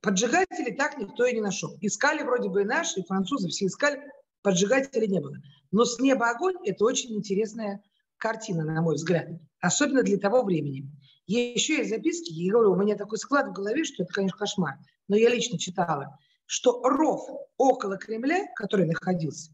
Поджигателей 0.00 0.74
так 0.74 0.98
никто 0.98 1.24
и 1.24 1.34
не 1.34 1.40
нашел. 1.40 1.76
Искали 1.80 2.22
вроде 2.22 2.50
бы 2.50 2.62
и 2.62 2.64
наши, 2.66 3.00
и 3.00 3.06
французы 3.06 3.48
все 3.48 3.66
искали, 3.66 4.02
поджигателей 4.42 5.08
не 5.08 5.20
было. 5.20 5.36
Но 5.70 5.84
с 5.84 5.98
неба 5.98 6.30
огонь– 6.30 6.56
это 6.64 6.84
очень 6.84 7.16
интересная 7.16 7.82
картина, 8.18 8.64
на 8.64 8.82
мой 8.82 8.96
взгляд. 8.96 9.28
Особенно 9.60 10.02
для 10.02 10.18
того 10.18 10.42
времени. 10.42 10.90
Еще 11.26 11.78
есть 11.78 11.90
записки, 11.90 12.32
я 12.32 12.52
говорю, 12.52 12.72
у 12.72 12.76
меня 12.76 12.96
такой 12.96 13.16
склад 13.16 13.48
в 13.48 13.52
голове, 13.52 13.84
что 13.84 14.02
это, 14.02 14.12
конечно, 14.12 14.36
кошмар 14.36 14.76
но 15.08 15.16
я 15.16 15.28
лично 15.28 15.58
читала, 15.58 16.18
что 16.46 16.82
ров 16.82 17.28
около 17.56 17.96
Кремля, 17.96 18.46
который 18.54 18.86
находился, 18.86 19.52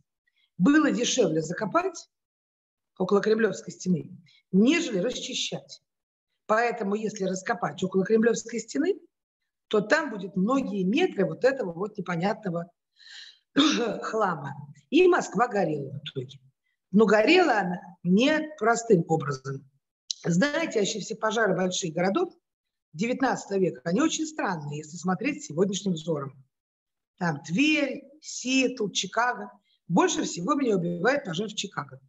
было 0.59 0.91
дешевле 0.91 1.43
закопать 1.43 2.09
около 2.99 3.21
Кремлевской 3.21 3.73
стены, 3.73 4.11
нежели 4.53 4.99
расчищать. 4.99 5.83
Поэтому, 6.47 6.97
если 6.97 7.25
раскопать 7.25 7.83
около 7.83 8.05
Кремлевской 8.05 8.59
стены, 8.59 8.99
то 9.69 9.81
там 9.81 10.11
будет 10.11 10.37
многие 10.37 10.83
метры 10.83 11.25
вот 11.25 11.45
этого 11.45 11.73
вот 11.73 11.97
непонятного 11.97 12.71
хлама. 14.03 14.55
И 14.91 15.07
Москва 15.07 15.47
горела 15.47 15.93
в 15.93 16.03
итоге. 16.05 16.41
Но 16.91 17.07
горела 17.07 17.61
она 17.61 17.81
не 18.03 18.51
простым 18.59 19.05
образом. 19.07 19.65
Знаете, 20.25 20.81
вообще 20.81 20.99
все 20.99 21.15
пожары 21.15 21.55
больших 21.55 21.95
городов, 21.95 22.35
19 22.93 23.61
века, 23.61 23.81
они 23.85 24.01
очень 24.01 24.27
странные, 24.27 24.79
если 24.79 24.97
смотреть 24.97 25.45
сегодняшним 25.45 25.93
взором. 25.93 26.45
Там 27.19 27.43
Тверь, 27.43 28.05
Сиэтл, 28.21 28.89
Чикаго. 28.89 29.51
Больше 29.89 30.25
всего 30.25 30.55
меня 30.55 30.77
убивает 30.77 31.25
пожар 31.25 31.49
в 31.49 31.55
Чикаго. 31.55 32.01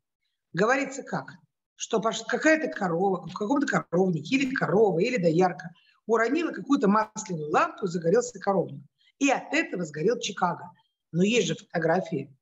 Говорится 0.53 1.03
как? 1.03 1.31
Что 1.75 2.01
какая-то 2.01 2.67
корова 2.69 3.27
в 3.27 3.33
каком-то 3.33 3.67
коровнике 3.67 4.35
или 4.35 4.53
корова, 4.53 4.99
или 4.99 5.17
доярка 5.17 5.71
уронила 6.05 6.51
какую-то 6.51 6.87
масляную 6.87 7.51
лампу, 7.51 7.87
загорелся 7.87 8.39
коровник. 8.39 8.83
И 9.19 9.29
от 9.29 9.53
этого 9.53 9.85
сгорел 9.85 10.19
Чикаго. 10.19 10.71
Но 11.11 11.23
есть 11.23 11.47
же 11.47 11.55
фотографии. 11.55 12.35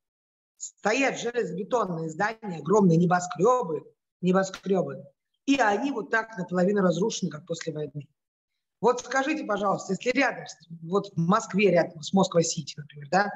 Стоят 0.58 1.20
железобетонные 1.20 2.10
здания, 2.10 2.60
огромные 2.60 2.98
небоскребы, 2.98 3.84
небоскребы. 4.22 5.06
И 5.46 5.56
они 5.56 5.92
вот 5.92 6.12
так 6.12 6.38
наполовину 6.38 6.82
разрушены, 6.82 7.32
как 7.32 7.46
после 7.46 7.74
войны. 7.74 8.08
Вот 8.82 9.02
скажите, 9.02 9.44
пожалуйста, 9.44 9.94
если 9.94 10.18
рядом, 10.18 10.46
вот 10.84 11.12
в 11.14 11.18
Москве 11.18 11.72
рядом 11.72 12.02
с 12.02 12.14
Москва-Сити, 12.14 12.76
например, 12.78 13.08
да, 13.12 13.32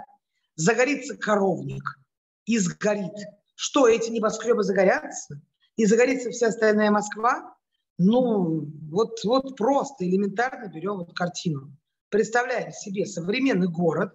загорится 0.55 1.17
коровник 1.17 1.99
и 2.45 2.57
сгорит, 2.57 3.13
что 3.55 3.87
эти 3.87 4.09
небоскребы 4.09 4.63
загорятся? 4.63 5.41
И 5.75 5.85
загорится 5.85 6.29
вся 6.29 6.47
остальная 6.47 6.91
Москва? 6.91 7.55
Ну, 7.97 8.67
вот, 8.89 9.19
вот 9.23 9.55
просто 9.57 10.07
элементарно 10.07 10.67
берем 10.67 10.97
вот 10.97 11.13
картину. 11.15 11.75
Представляем 12.09 12.71
себе 12.71 13.05
современный 13.05 13.67
город, 13.67 14.13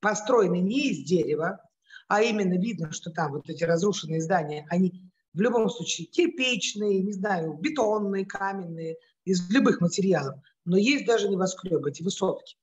построенный 0.00 0.60
не 0.60 0.90
из 0.90 1.04
дерева, 1.06 1.60
а 2.08 2.22
именно 2.22 2.58
видно, 2.58 2.92
что 2.92 3.10
там 3.10 3.32
вот 3.32 3.48
эти 3.48 3.64
разрушенные 3.64 4.20
здания, 4.20 4.66
они 4.70 5.02
в 5.34 5.40
любом 5.40 5.68
случае 5.68 6.06
кирпичные, 6.06 7.02
не 7.02 7.12
знаю, 7.12 7.54
бетонные, 7.54 8.24
каменные, 8.24 8.96
из 9.26 9.50
любых 9.50 9.82
материалов 9.82 10.40
но 10.66 10.76
есть 10.76 11.06
даже 11.06 11.28
небоскребы, 11.28 11.90
эти 11.90 12.02
высотки. 12.02 12.56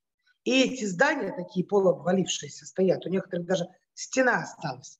И 0.44 0.62
эти 0.62 0.84
здания, 0.84 1.34
такие 1.36 1.66
полуобвалившиеся, 1.66 2.66
стоят. 2.66 3.06
У 3.06 3.10
некоторых 3.10 3.48
даже 3.48 3.66
стена 3.94 4.44
осталась. 4.44 5.00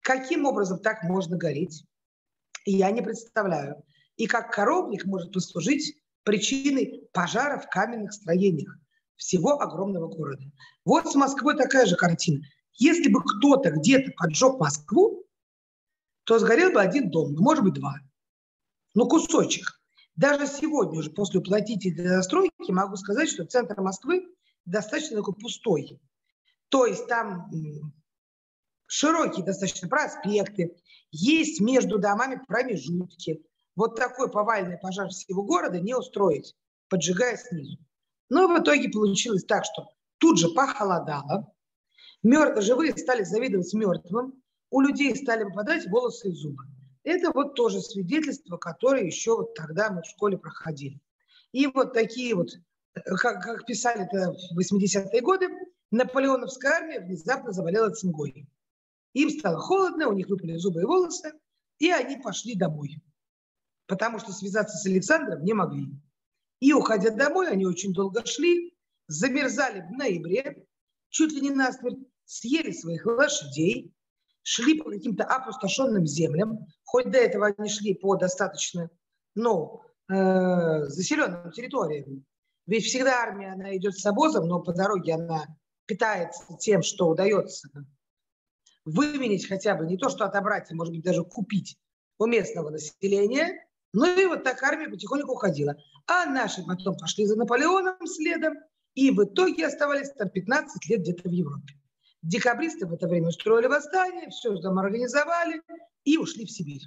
Каким 0.00 0.46
образом 0.46 0.80
так 0.80 1.02
можно 1.04 1.36
гореть? 1.36 1.84
Я 2.64 2.90
не 2.90 3.02
представляю. 3.02 3.84
И 4.16 4.26
как 4.26 4.52
коровник 4.52 5.04
может 5.04 5.32
послужить 5.32 5.94
причиной 6.24 7.08
пожара 7.12 7.58
в 7.58 7.68
каменных 7.68 8.12
строениях 8.12 8.74
всего 9.16 9.60
огромного 9.60 10.08
города. 10.08 10.44
Вот 10.86 11.12
с 11.12 11.14
Москвой 11.14 11.56
такая 11.56 11.84
же 11.84 11.96
картина. 11.96 12.42
Если 12.72 13.10
бы 13.10 13.22
кто-то 13.22 13.70
где-то 13.70 14.12
поджег 14.16 14.58
Москву, 14.58 15.26
то 16.24 16.38
сгорел 16.38 16.72
бы 16.72 16.80
один 16.80 17.10
дом, 17.10 17.34
может 17.34 17.64
быть 17.64 17.74
два. 17.74 17.96
Ну, 18.94 19.06
кусочек. 19.06 19.79
Даже 20.16 20.46
сегодня, 20.46 20.98
уже 20.98 21.10
после 21.10 21.40
уплотнительной 21.40 22.08
застройки, 22.08 22.70
могу 22.70 22.96
сказать, 22.96 23.28
что 23.28 23.44
центр 23.44 23.80
Москвы 23.80 24.26
достаточно 24.64 25.16
такой 25.16 25.34
пустой. 25.34 26.00
То 26.68 26.86
есть 26.86 27.06
там 27.06 27.50
широкие 28.86 29.44
достаточно 29.44 29.88
проспекты, 29.88 30.76
есть 31.10 31.60
между 31.60 31.98
домами 31.98 32.40
промежутки. 32.46 33.42
Вот 33.76 33.96
такой 33.96 34.30
повальный 34.30 34.78
пожар 34.78 35.08
всего 35.08 35.42
города 35.42 35.80
не 35.80 35.94
устроить, 35.94 36.54
поджигая 36.88 37.36
снизу. 37.36 37.78
Но 38.28 38.46
в 38.46 38.60
итоге 38.60 38.88
получилось 38.90 39.44
так, 39.44 39.64
что 39.64 39.88
тут 40.18 40.38
же 40.38 40.50
похолодало, 40.50 41.52
мертвые, 42.22 42.62
живые 42.62 42.96
стали 42.96 43.24
завидовать 43.24 43.72
мертвым, 43.74 44.34
у 44.70 44.80
людей 44.80 45.16
стали 45.16 45.44
выпадать 45.44 45.88
волосы 45.88 46.28
и 46.28 46.32
зубы. 46.32 46.64
Это 47.02 47.32
вот 47.32 47.54
тоже 47.54 47.80
свидетельство, 47.80 48.56
которое 48.56 49.04
еще 49.04 49.36
вот 49.36 49.54
тогда 49.54 49.90
мы 49.90 50.02
в 50.02 50.06
школе 50.06 50.36
проходили. 50.36 51.00
И 51.52 51.66
вот 51.66 51.92
такие 51.94 52.34
вот, 52.34 52.50
как, 52.92 53.42
как 53.42 53.66
писали 53.66 54.04
это 54.04 54.32
в 54.32 54.58
80-е 54.58 55.20
годы, 55.22 55.48
наполеоновская 55.90 56.72
армия 56.72 57.00
внезапно 57.00 57.52
заболела 57.52 57.90
цингой. 57.90 58.46
Им 59.14 59.30
стало 59.30 59.58
холодно, 59.58 60.08
у 60.08 60.12
них 60.12 60.28
выпали 60.28 60.56
зубы 60.56 60.82
и 60.82 60.84
волосы, 60.84 61.32
и 61.78 61.90
они 61.90 62.16
пошли 62.18 62.54
домой, 62.54 63.02
потому 63.86 64.18
что 64.18 64.32
связаться 64.32 64.76
с 64.76 64.86
Александром 64.86 65.42
не 65.42 65.54
могли. 65.54 65.88
И, 66.60 66.72
уходя 66.72 67.10
домой, 67.10 67.50
они 67.50 67.66
очень 67.66 67.92
долго 67.92 68.24
шли, 68.26 68.76
замерзали 69.08 69.80
в 69.80 69.90
ноябре, 69.90 70.64
чуть 71.08 71.32
ли 71.32 71.40
не 71.40 71.50
насмерть, 71.50 71.98
съели 72.26 72.70
своих 72.70 73.06
лошадей, 73.06 73.92
шли 74.42 74.74
по 74.78 74.90
каким-то 74.90 75.24
опустошенным 75.24 76.06
землям, 76.06 76.66
хоть 76.90 77.10
до 77.10 77.18
этого 77.18 77.46
они 77.56 77.68
шли 77.68 77.94
по 77.94 78.16
достаточно, 78.16 78.90
ну, 79.36 79.80
э, 80.08 80.84
заселенным 80.86 81.52
территориям. 81.52 82.24
Ведь 82.66 82.84
всегда 82.84 83.22
армия, 83.22 83.52
она 83.52 83.76
идет 83.76 83.96
с 83.96 84.04
обозом, 84.06 84.48
но 84.48 84.60
по 84.60 84.72
дороге 84.72 85.14
она 85.14 85.46
питается 85.86 86.56
тем, 86.58 86.82
что 86.82 87.08
удается 87.08 87.68
выменить 88.84 89.46
хотя 89.46 89.74
бы, 89.74 89.86
не 89.86 89.96
то 89.96 90.08
что 90.08 90.24
отобрать, 90.24 90.70
а 90.70 90.74
может 90.74 90.92
быть 90.92 91.04
даже 91.04 91.22
купить 91.22 91.78
у 92.18 92.26
местного 92.26 92.70
населения. 92.70 93.66
Ну 93.92 94.06
и 94.18 94.26
вот 94.26 94.42
так 94.42 94.62
армия 94.62 94.88
потихоньку 94.88 95.32
уходила. 95.32 95.76
А 96.06 96.26
наши 96.26 96.64
потом 96.64 96.96
пошли 96.96 97.26
за 97.26 97.36
Наполеоном 97.36 98.04
следом, 98.06 98.54
и 98.94 99.10
в 99.10 99.24
итоге 99.24 99.66
оставались 99.66 100.10
там 100.10 100.28
15 100.28 100.88
лет 100.88 101.00
где-то 101.00 101.28
в 101.28 101.32
Европе. 101.32 101.74
Декабристы 102.22 102.86
в 102.86 102.92
это 102.92 103.08
время 103.08 103.28
устроили 103.28 103.66
восстание, 103.66 104.28
все 104.30 104.54
там 104.60 104.78
организовали 104.78 105.62
и 106.04 106.18
ушли 106.18 106.44
в 106.44 106.50
Сибирь. 106.50 106.82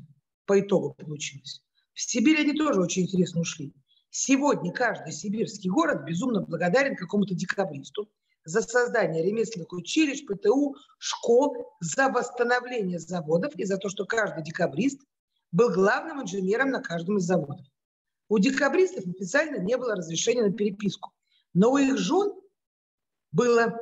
По 0.46 0.60
итогу 0.60 0.94
получилось. 0.94 1.62
В 1.94 2.02
Сибирь 2.02 2.42
они 2.42 2.54
тоже 2.54 2.80
очень 2.82 3.04
интересно 3.04 3.42
ушли. 3.42 3.74
Сегодня 4.16 4.72
каждый 4.72 5.12
сибирский 5.12 5.72
город 5.72 6.04
безумно 6.06 6.42
благодарен 6.42 6.96
какому-то 6.96 7.34
декабристу 7.34 8.12
за 8.46 8.62
создание 8.62 9.24
ремесленных 9.24 9.74
училищ, 9.74 10.24
ПТУ, 10.26 10.76
школ, 11.00 11.74
за 11.80 12.10
восстановление 12.10 13.00
заводов 13.00 13.56
и 13.56 13.66
за 13.66 13.78
то, 13.78 13.90
что 13.90 14.06
каждый 14.06 14.44
декабрист 14.44 15.02
был 15.52 15.72
главным 15.72 16.22
инженером 16.22 16.70
на 16.70 16.80
каждом 16.80 17.18
из 17.18 17.24
заводов. 17.24 17.66
У 18.30 18.38
декабристов 18.38 19.08
официально 19.08 19.58
не 19.58 19.78
было 19.78 19.96
разрешения 19.96 20.44
на 20.44 20.54
переписку, 20.54 21.12
но 21.56 21.72
у 21.72 21.78
их 21.78 21.98
жен 21.98 22.34
было. 23.32 23.80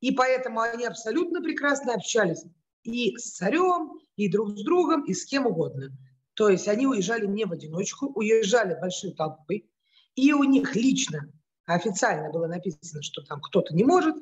И 0.00 0.12
поэтому 0.12 0.60
они 0.60 0.86
абсолютно 0.86 1.42
прекрасно 1.42 1.94
общались 1.94 2.44
и 2.84 3.16
с 3.16 3.36
царем, 3.36 3.98
и 4.16 4.30
друг 4.30 4.56
с 4.56 4.62
другом, 4.62 5.04
и 5.04 5.14
с 5.14 5.24
кем 5.26 5.46
угодно. 5.46 5.90
То 6.34 6.48
есть 6.48 6.68
они 6.68 6.86
уезжали 6.86 7.26
не 7.26 7.44
в 7.44 7.52
одиночку, 7.52 8.06
уезжали 8.14 8.78
большой 8.80 9.12
толпой, 9.12 9.68
и 10.14 10.32
у 10.32 10.44
них 10.44 10.74
лично 10.76 11.30
официально 11.66 12.30
было 12.30 12.46
написано, 12.46 13.02
что 13.02 13.22
там 13.22 13.40
кто-то 13.40 13.74
не 13.74 13.84
может 13.84 14.14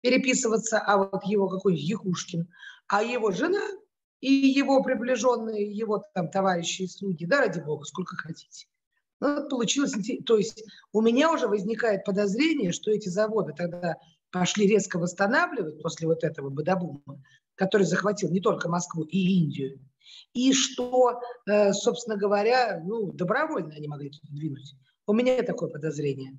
переписываться, 0.00 0.78
а 0.78 0.96
вот 0.96 1.24
его 1.24 1.48
какой-нибудь 1.48 1.88
Якушкин, 1.88 2.48
а 2.88 3.02
его 3.02 3.30
жена 3.30 3.62
и 4.20 4.32
его 4.32 4.82
приближенные, 4.82 5.70
его 5.70 6.04
там 6.14 6.28
товарищи 6.30 6.82
и 6.82 6.88
слуги, 6.88 7.24
да, 7.24 7.40
ради 7.40 7.60
бога, 7.60 7.84
сколько 7.84 8.16
хотите. 8.16 8.66
Ну, 9.20 9.34
вот 9.34 9.50
получилось, 9.50 9.94
то 10.26 10.36
есть 10.38 10.64
у 10.92 11.00
меня 11.00 11.32
уже 11.32 11.48
возникает 11.48 12.04
подозрение, 12.04 12.72
что 12.72 12.90
эти 12.90 13.08
заводы 13.08 13.52
тогда 13.56 13.96
пошли 14.30 14.66
резко 14.66 14.98
восстанавливать 14.98 15.82
после 15.82 16.06
вот 16.06 16.24
этого 16.24 16.50
бадабума, 16.50 17.22
который 17.54 17.84
захватил 17.84 18.30
не 18.30 18.40
только 18.40 18.68
Москву 18.68 19.04
и 19.04 19.18
Индию, 19.18 19.80
и 20.32 20.52
что, 20.52 21.20
э, 21.46 21.72
собственно 21.72 22.16
говоря, 22.16 22.82
ну, 22.84 23.12
добровольно 23.12 23.74
они 23.74 23.88
могли 23.88 24.10
туда 24.10 24.28
двинуть. 24.30 24.74
У 25.06 25.12
меня 25.12 25.42
такое 25.42 25.70
подозрение. 25.70 26.38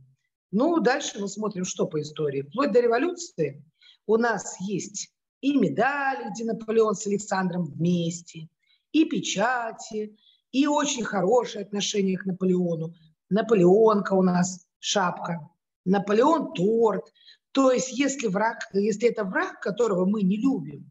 Ну, 0.51 0.79
дальше 0.79 1.19
мы 1.19 1.27
смотрим, 1.27 1.65
что 1.65 1.87
по 1.87 2.01
истории. 2.01 2.41
Вплоть 2.41 2.71
до 2.71 2.79
революции 2.79 3.63
у 4.05 4.17
нас 4.17 4.59
есть 4.61 5.11
и 5.41 5.57
медали, 5.57 6.31
где 6.31 6.45
Наполеон 6.45 6.95
с 6.95 7.05
Александром 7.07 7.65
вместе, 7.65 8.49
и 8.91 9.05
печати, 9.05 10.17
и 10.51 10.67
очень 10.67 11.03
хорошее 11.03 11.65
отношение 11.65 12.17
к 12.17 12.25
Наполеону. 12.25 12.93
Наполеонка 13.29 14.13
у 14.13 14.23
нас 14.23 14.65
шапка, 14.79 15.39
Наполеон 15.85 16.53
торт. 16.53 17.11
То 17.59 17.73
есть, 17.73 17.91
если 17.91 18.27
враг, 18.27 18.69
если 18.71 19.09
это 19.09 19.25
враг, 19.25 19.59
которого 19.59 20.05
мы 20.05 20.21
не 20.21 20.37
любим, 20.37 20.89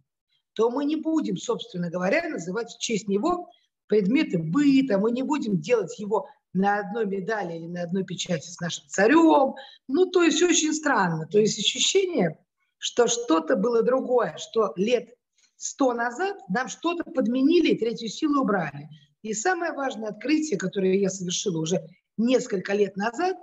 то 0.53 0.69
мы 0.69 0.85
не 0.85 0.97
будем, 0.97 1.39
собственно 1.39 1.89
говоря, 1.89 2.29
называть 2.29 2.71
в 2.71 2.79
честь 2.79 3.09
него 3.09 3.49
предметы 3.87 4.37
быта, 4.37 4.99
мы 4.99 5.13
не 5.13 5.23
будем 5.23 5.63
делать 5.63 5.99
его 5.99 6.29
на 6.53 6.81
одной 6.81 7.07
медали 7.07 7.57
или 7.57 7.69
на 7.69 7.85
одной 7.85 8.05
печати 8.05 8.51
с 8.51 8.61
нашим 8.61 8.87
царем. 8.87 9.55
Ну, 9.87 10.11
то 10.11 10.23
есть 10.23 10.43
очень 10.43 10.75
странно. 10.75 11.27
То 11.27 11.39
есть 11.39 11.59
ощущение, 11.59 12.39
что 12.77 13.07
что-то 13.07 13.57
было 13.57 13.83
другое, 13.83 14.37
что 14.37 14.75
лет 14.77 15.09
сто 15.57 15.95
назад 15.95 16.37
нам 16.51 16.69
что-то 16.69 17.11
подменили 17.11 17.69
и 17.69 17.79
третью 17.79 18.11
силу 18.11 18.43
убрали. 18.43 18.91
И 19.23 19.33
самое 19.33 19.73
важное 19.73 20.11
открытие, 20.11 20.59
которое 20.59 20.99
я 20.99 21.09
совершила 21.09 21.61
уже 21.63 21.83
несколько 22.19 22.75
лет 22.75 22.95
назад, 22.95 23.39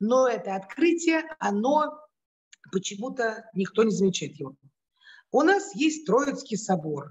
но 0.00 0.28
это 0.28 0.54
открытие, 0.54 1.22
оно 1.38 1.98
почему-то 2.70 3.48
никто 3.54 3.84
не 3.84 3.90
замечает 3.90 4.36
его. 4.36 4.54
У 5.30 5.42
нас 5.42 5.74
есть 5.74 6.06
Троицкий 6.06 6.56
собор, 6.56 7.10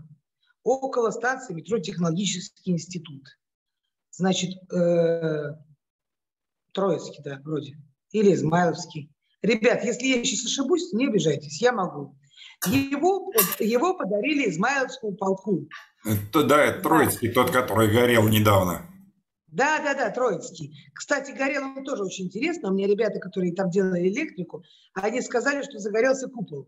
около 0.64 1.12
станции 1.12 1.54
метро 1.54 1.80
Технологический 1.80 2.72
институт. 2.72 3.24
Значит, 4.12 4.52
э, 4.72 5.54
Троицкий, 6.74 7.22
да, 7.24 7.40
вроде, 7.44 7.78
или 8.12 8.34
Измайловский. 8.34 9.12
Ребят, 9.42 9.84
если 9.84 10.08
я 10.08 10.24
сейчас 10.24 10.46
ошибусь, 10.46 10.94
не 10.94 11.08
обижайтесь, 11.08 11.62
я 11.62 11.72
могу. 11.72 12.18
Его, 12.66 13.32
его 13.60 13.96
подарили 13.96 14.50
Измайловскому 14.50 15.16
полку. 15.16 15.68
Это, 16.04 16.44
да, 16.44 16.64
это 16.64 16.82
Троицкий, 16.82 17.32
тот, 17.32 17.52
который 17.52 17.92
горел 17.92 18.28
недавно. 18.28 18.90
Да, 19.48 19.80
да, 19.80 19.94
да, 19.94 20.10
Троицкий. 20.12 20.78
Кстати, 20.94 21.32
горел 21.32 21.64
он 21.64 21.84
тоже 21.86 22.04
очень 22.04 22.26
интересно. 22.26 22.70
У 22.70 22.74
меня 22.74 22.88
ребята, 22.88 23.20
которые 23.20 23.54
там 23.54 23.70
делали 23.70 24.10
электрику, 24.10 24.64
они 24.94 25.22
сказали, 25.22 25.64
что 25.64 25.80
загорелся 25.80 26.28
купол. 26.28 26.68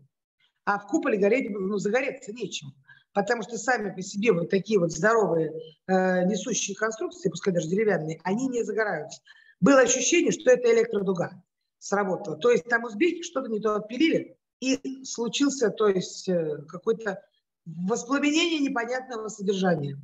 А 0.64 0.78
в 0.78 0.86
куполе 0.86 1.18
гореть, 1.18 1.50
ну, 1.50 1.76
загореться 1.78 2.32
нечем. 2.32 2.72
Потому 3.12 3.42
что 3.42 3.58
сами 3.58 3.92
по 3.92 4.02
себе 4.02 4.32
вот 4.32 4.50
такие 4.50 4.78
вот 4.78 4.92
здоровые 4.92 5.52
э, 5.86 6.24
несущие 6.26 6.76
конструкции, 6.76 7.28
пускай 7.28 7.52
даже 7.52 7.68
деревянные, 7.68 8.20
они 8.22 8.48
не 8.48 8.62
загораются. 8.62 9.20
Было 9.60 9.80
ощущение, 9.80 10.32
что 10.32 10.50
это 10.50 10.72
электродуга 10.72 11.42
сработала. 11.78 12.36
То 12.36 12.50
есть 12.50 12.64
там 12.64 12.84
узбеки 12.84 13.22
что-то 13.22 13.50
не 13.50 13.60
то 13.60 13.74
отпилили, 13.74 14.38
и 14.60 15.04
случился, 15.04 15.70
то 15.70 15.88
есть, 15.88 16.28
э, 16.28 16.62
какое-то 16.68 17.22
воспламенение 17.66 18.60
непонятного 18.60 19.28
содержания. 19.28 19.98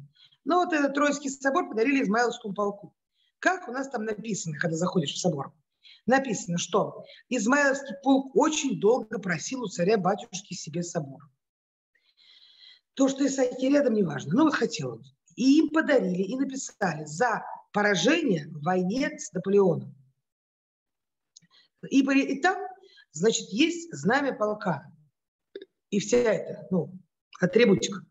Но 0.47 0.65
вот 0.65 0.73
этот 0.73 0.95
Троицкий 0.95 1.29
собор 1.29 1.69
подарили 1.69 2.03
Измайловскому 2.03 2.55
полку. 2.55 2.95
Как 3.39 3.69
у 3.69 3.73
нас 3.73 3.91
там 3.91 4.05
написано, 4.05 4.57
когда 4.59 4.77
заходишь 4.77 5.13
в 5.13 5.19
собор? 5.19 5.53
Написано, 6.07 6.57
что 6.57 7.05
Измайловский 7.29 7.97
полк 8.03 8.35
очень 8.35 8.81
долго 8.81 9.19
просил 9.19 9.63
у 9.63 9.69
царя-батюшки 9.69 10.55
себе 10.55 10.83
собор. 10.83 11.21
То, 12.95 13.09
что 13.09 13.27
Исаакий 13.27 13.69
рядом, 13.69 13.93
не 13.93 14.03
важно. 14.03 14.33
Но 14.35 14.45
вот 14.45 14.55
хотел 14.55 14.93
он. 14.93 15.03
И 15.35 15.59
им 15.59 15.69
подарили, 15.69 16.23
и 16.23 16.37
написали 16.37 17.05
за 17.05 17.45
поражение 17.73 18.49
в 18.49 18.63
войне 18.63 19.19
с 19.19 19.33
Наполеоном. 19.33 19.95
И, 21.91 22.01
и 22.01 22.41
там 22.41 22.57
Значит, 23.17 23.49
есть 23.49 23.91
знамя 23.95 24.35
полка. 24.35 24.93
И 25.89 26.01
вся 26.01 26.19
эта, 26.19 26.67
ну, 26.71 26.93
атрибутика. 27.41 28.05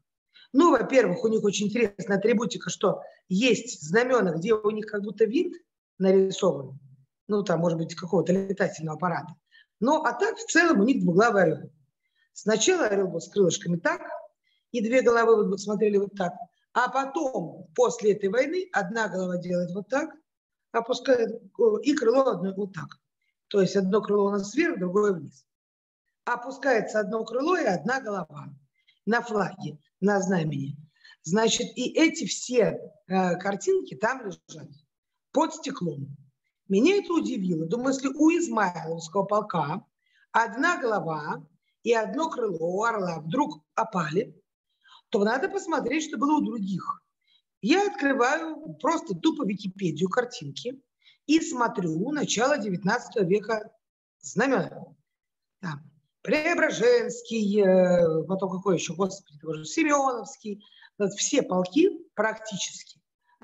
Ну, 0.57 0.71
во-первых, 0.71 1.21
у 1.25 1.27
них 1.27 1.43
очень 1.43 1.67
интересная 1.67 2.17
атрибутика, 2.17 2.69
что 2.69 3.01
есть 3.27 3.81
знамена, 3.81 4.31
где 4.35 4.53
у 4.53 4.71
них 4.71 4.85
как 4.85 5.01
будто 5.01 5.25
вид 5.25 5.53
нарисован, 5.97 6.79
ну, 7.27 7.43
там, 7.43 7.59
может 7.59 7.77
быть, 7.77 7.93
какого-то 7.93 8.31
летательного 8.31 8.95
аппарата. 8.95 9.35
Ну, 9.81 10.01
а 10.05 10.13
так, 10.13 10.37
в 10.37 10.45
целом, 10.45 10.79
у 10.79 10.85
них 10.85 11.01
двуглавый 11.01 11.43
орел. 11.43 11.71
Сначала 12.31 12.85
орел 12.85 13.09
был 13.09 13.19
с 13.19 13.27
крылышками 13.27 13.75
так, 13.75 14.01
и 14.71 14.81
две 14.81 15.01
головы 15.01 15.45
вот 15.45 15.59
смотрели 15.59 15.97
вот 15.97 16.13
так. 16.15 16.31
А 16.71 16.89
потом, 16.89 17.67
после 17.75 18.13
этой 18.13 18.29
войны, 18.29 18.69
одна 18.71 19.09
голова 19.09 19.35
делает 19.35 19.71
вот 19.75 19.89
так, 19.89 20.09
опускает, 20.71 21.31
и 21.83 21.93
крыло 21.95 22.29
одно 22.29 22.53
вот 22.55 22.71
так. 22.71 22.87
То 23.49 23.59
есть 23.59 23.75
одно 23.75 24.01
крыло 24.01 24.27
у 24.27 24.31
нас 24.31 24.55
вверх, 24.55 24.79
другое 24.79 25.15
вниз. 25.15 25.45
Опускается 26.23 27.01
одно 27.01 27.25
крыло 27.25 27.57
и 27.57 27.65
одна 27.65 27.99
голова 27.99 28.47
на 29.05 29.21
флаге, 29.21 29.77
на 30.05 30.21
знамени. 30.21 30.77
Значит, 31.23 31.75
и 31.75 31.91
эти 31.99 32.25
все 32.25 32.79
э, 33.07 33.35
картинки 33.37 33.95
там 33.95 34.25
лежат 34.25 34.69
под 35.31 35.53
стеклом. 35.55 36.15
Меня 36.69 36.97
это 36.97 37.13
удивило. 37.13 37.65
Думаю, 37.65 37.93
если 37.93 38.07
у 38.09 38.29
Измайловского 38.29 39.23
полка 39.23 39.83
одна 40.31 40.77
голова 40.77 41.45
и 41.83 41.93
одно 41.93 42.29
крыло 42.29 42.77
у 42.77 42.83
орла 42.83 43.19
вдруг 43.19 43.63
опали, 43.73 44.39
то 45.09 45.23
надо 45.23 45.49
посмотреть, 45.49 46.05
что 46.05 46.17
было 46.17 46.37
у 46.37 46.45
других. 46.45 47.01
Я 47.61 47.87
открываю 47.87 48.75
просто 48.79 49.15
тупо 49.15 49.45
Википедию 49.45 50.09
картинки 50.09 50.79
и 51.25 51.39
смотрю 51.39 52.11
начало 52.11 52.57
19 52.57 53.27
века 53.27 53.71
знамена. 54.19 54.85
Там 55.61 55.94
Преображенский, 56.25 57.61
э, 57.61 58.23
потом 58.25 58.51
какой 58.51 58.75
еще, 58.75 58.93
господи, 58.95 59.39
тоже 59.39 59.65
Семеновский, 59.65 60.63
все 61.17 61.43
полки 61.43 61.89
практически 62.15 62.99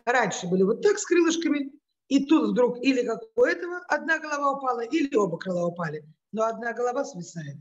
раньше 0.05 0.47
были 0.47 0.63
вот 0.63 0.81
так 0.81 0.97
с 0.97 1.05
крылышками, 1.05 1.71
и 2.07 2.25
тут 2.25 2.51
вдруг 2.51 2.77
или 2.81 3.05
как 3.05 3.19
у 3.35 3.43
этого 3.43 3.79
одна 3.87 4.19
голова 4.19 4.53
упала, 4.53 4.81
или 4.81 5.15
оба 5.15 5.37
крыла 5.37 5.67
упали, 5.67 6.05
но 6.31 6.43
одна 6.43 6.73
голова 6.73 7.05
свисает. 7.05 7.57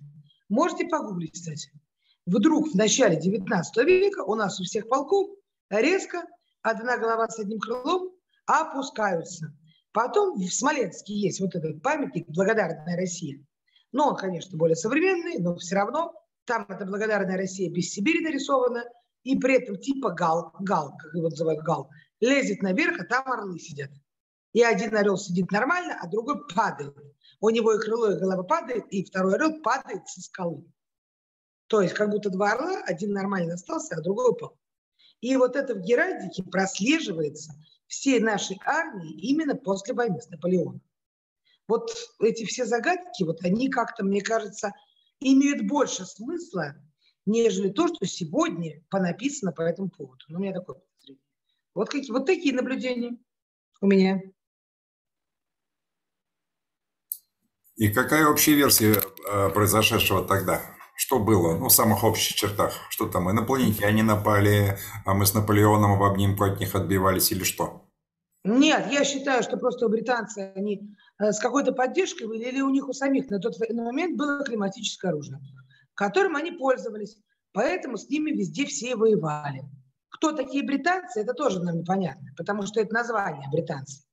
Можете 0.49 0.87
погуглить, 0.87 1.33
кстати. 1.33 1.71
Вдруг 2.27 2.69
в 2.69 2.75
начале 2.75 3.17
19 3.17 3.85
века 3.85 4.25
у 4.25 4.35
нас 4.35 4.61
у 4.61 4.65
всех 4.65 4.89
полков 4.89 5.31
резко 5.71 6.25
одна 6.63 6.99
голова 6.99 7.29
с 7.29 7.39
одним 7.39 7.61
крылом 7.61 8.13
опускаются. 8.47 9.55
Потом 9.93 10.37
в 10.37 10.49
Смоленске 10.49 11.15
есть 11.15 11.41
вот 11.41 11.55
этот 11.55 11.83
памятник 11.83 12.29
«Благодарная 12.29 12.97
Россия». 12.97 13.45
Но 13.93 14.09
он, 14.09 14.17
конечно, 14.17 14.57
более 14.57 14.77
современный, 14.77 15.39
но 15.39 15.57
все 15.57 15.75
равно 15.77 16.15
там 16.45 16.67
эта 16.69 16.85
«Благодарная 16.85 17.37
Россия» 17.37 17.71
без 17.71 17.93
Сибири 17.93 18.21
нарисована, 18.21 18.85
и 19.23 19.39
при 19.39 19.57
этом 19.63 19.77
типа 19.77 20.11
гал, 20.11 20.53
гал, 20.61 20.97
как 20.97 21.15
его 21.15 21.29
называют, 21.29 21.63
гал, 21.63 21.91
лезет 22.21 22.63
наверх, 22.63 23.01
а 23.01 23.05
там 23.05 23.31
орлы 23.31 23.59
сидят. 23.59 23.91
И 24.53 24.63
один 24.63 24.97
орел 24.97 25.17
сидит 25.17 25.51
нормально, 25.51 25.97
а 26.01 26.09
другой 26.09 26.47
падает. 26.49 26.97
У 27.41 27.51
него 27.51 27.73
и 27.73 27.79
крыло, 27.79 28.11
и 28.11 28.19
голова 28.19 28.43
падает, 28.43 28.85
и 28.91 29.05
второй 29.05 29.35
орел 29.35 29.61
падает 29.63 30.09
со 30.09 30.21
скалы. 30.21 30.65
То 31.69 31.81
есть 31.81 31.95
как 31.95 32.11
будто 32.11 32.31
два 32.31 32.53
орла, 32.53 32.83
один 32.85 33.13
нормально 33.13 33.55
остался, 33.55 33.95
а 33.97 34.03
другой 34.03 34.33
упал. 34.33 34.59
И 35.21 35.37
вот 35.37 35.55
это 35.55 35.75
в 35.75 35.83
Геральдике 35.83 36.43
прослеживается 36.43 37.53
всей 37.87 38.21
нашей 38.21 38.59
армии 38.65 39.13
именно 39.21 39.55
после 39.55 39.95
войны 39.95 40.21
с 40.21 40.29
Наполеоном. 40.31 40.81
Вот 41.71 41.89
эти 42.19 42.45
все 42.47 42.65
загадки, 42.65 43.23
вот 43.23 43.45
они 43.45 43.71
как-то, 43.71 44.05
мне 44.05 44.23
кажется, 44.23 44.73
имеют 45.21 45.69
больше 45.69 46.05
смысла, 46.05 46.75
нежели 47.27 47.71
то, 47.71 47.87
что 47.87 48.07
сегодня 48.07 48.83
понаписано 48.91 49.53
по 49.53 49.63
этому 49.63 49.89
поводу. 49.89 50.25
Ну, 50.27 50.39
у 50.39 50.43
меня 50.43 50.53
такое 50.53 50.75
подозрение. 50.75 51.23
Вот, 51.73 51.89
какие, 51.89 52.11
вот 52.11 52.27
такие 52.27 52.53
наблюдения 52.53 53.17
у 53.81 53.87
меня. 53.87 54.21
И 57.77 57.89
какая 57.89 58.27
общая 58.27 58.55
версия 58.55 59.01
э, 59.31 59.51
произошедшего 59.51 60.27
тогда? 60.27 60.61
Что 60.97 61.21
было? 61.21 61.57
Ну, 61.57 61.69
в 61.69 61.73
самых 61.73 62.03
общих 62.03 62.35
чертах. 62.35 62.75
Что 62.89 63.07
там, 63.07 63.31
инопланетяне 63.31 64.03
напали, 64.03 64.77
а 65.07 65.15
мы 65.15 65.25
с 65.25 65.35
Наполеоном 65.35 66.01
в 66.01 66.03
обнимку 66.03 66.43
от 66.43 66.59
них 66.59 66.75
отбивались 66.75 67.31
или 67.31 67.45
что? 67.45 67.90
Нет, 68.45 68.91
я 68.91 69.05
считаю, 69.05 69.43
что 69.43 69.59
просто 69.59 69.89
британцы, 69.89 70.53
они 70.55 70.97
э, 71.19 71.33
с 71.33 71.39
какой-то 71.41 71.73
поддержкой 71.73 72.27
были, 72.27 72.45
или 72.45 72.63
у 72.63 72.71
них 72.71 72.89
у 72.89 72.93
самих 72.95 73.29
на 73.29 73.39
тот 73.39 73.57
момент 73.71 74.17
было 74.17 74.43
климатическое 74.45 75.11
оружие, 75.11 75.39
которым 75.95 76.37
они 76.37 76.53
пользовались. 76.53 77.19
Поэтому 77.53 77.99
с 77.99 78.09
ними 78.09 78.31
везде 78.31 78.65
все 78.65 78.97
воевали. 78.97 79.63
Кто 80.09 80.33
такие 80.33 80.65
британцы, 80.65 81.21
это 81.21 81.35
тоже 81.35 81.63
нам 81.63 81.79
непонятно, 81.79 82.29
потому 82.37 82.63
что 82.63 82.81
это 82.81 82.95
название 82.95 83.49
британцы. 83.53 84.05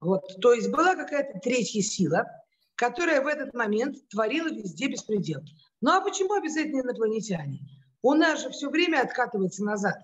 Вот, 0.00 0.22
то 0.40 0.52
есть 0.52 0.70
была 0.70 0.96
какая-то 0.96 1.38
третья 1.40 1.82
сила, 1.82 2.26
которая 2.74 3.22
в 3.22 3.26
этот 3.26 3.54
момент 3.54 3.96
творила 4.08 4.48
везде 4.48 4.88
беспредел. 4.88 5.40
Ну 5.80 5.92
а 5.92 6.00
почему 6.00 6.34
обязательно 6.34 6.80
инопланетяне? 6.80 7.60
У 8.02 8.14
нас 8.14 8.42
же 8.42 8.50
все 8.50 8.70
время 8.70 9.02
откатывается 9.02 9.64
назад 9.64 9.98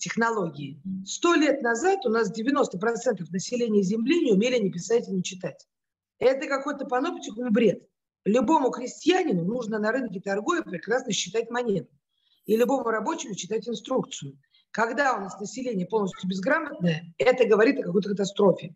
технологии. 0.00 0.82
Сто 1.04 1.34
лет 1.34 1.62
назад 1.62 2.04
у 2.04 2.08
нас 2.08 2.32
90% 2.36 3.24
населения 3.30 3.82
Земли 3.82 4.20
не 4.20 4.32
умели 4.32 4.58
ни 4.58 4.70
писать, 4.70 5.08
ни 5.08 5.20
читать. 5.20 5.68
Это 6.18 6.46
какой-то 6.48 6.86
паноптикум 6.86 7.52
бред. 7.52 7.86
Любому 8.24 8.70
крестьянину 8.70 9.44
нужно 9.44 9.78
на 9.78 9.92
рынке 9.92 10.20
торгуя 10.20 10.62
прекрасно 10.62 11.12
считать 11.12 11.50
монеты. 11.50 11.90
И 12.46 12.56
любому 12.56 12.90
рабочему 12.90 13.34
читать 13.34 13.68
инструкцию. 13.68 14.38
Когда 14.70 15.16
у 15.16 15.20
нас 15.20 15.38
население 15.40 15.86
полностью 15.86 16.28
безграмотное, 16.28 17.14
это 17.18 17.46
говорит 17.46 17.78
о 17.80 17.84
какой-то 17.84 18.10
катастрофе. 18.10 18.74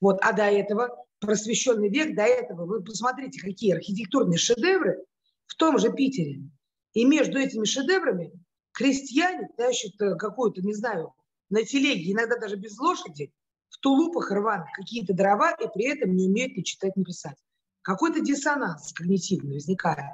Вот. 0.00 0.18
А 0.22 0.32
до 0.32 0.44
этого, 0.44 1.06
просвещенный 1.20 1.88
век, 1.88 2.14
до 2.14 2.22
этого, 2.22 2.66
вы 2.66 2.82
посмотрите, 2.82 3.40
какие 3.40 3.74
архитектурные 3.74 4.38
шедевры 4.38 5.02
в 5.46 5.54
том 5.54 5.78
же 5.78 5.92
Питере. 5.92 6.42
И 6.92 7.04
между 7.04 7.38
этими 7.38 7.64
шедеврами 7.64 8.32
крестьяне 8.72 9.48
тащат 9.56 10.00
э, 10.00 10.16
какую-то, 10.16 10.62
не 10.62 10.74
знаю, 10.74 11.14
на 11.50 11.64
телеге, 11.64 12.12
иногда 12.12 12.38
даже 12.38 12.56
без 12.56 12.78
лошади, 12.78 13.32
в 13.68 13.78
тулупах 13.78 14.30
рваных 14.30 14.68
какие-то 14.74 15.14
дрова, 15.14 15.52
и 15.52 15.66
при 15.72 15.86
этом 15.86 16.14
не 16.14 16.28
умеют 16.28 16.56
ни 16.56 16.62
читать, 16.62 16.96
ни 16.96 17.04
писать. 17.04 17.36
Какой-то 17.82 18.20
диссонанс 18.20 18.92
когнитивный 18.92 19.54
возникает. 19.54 20.12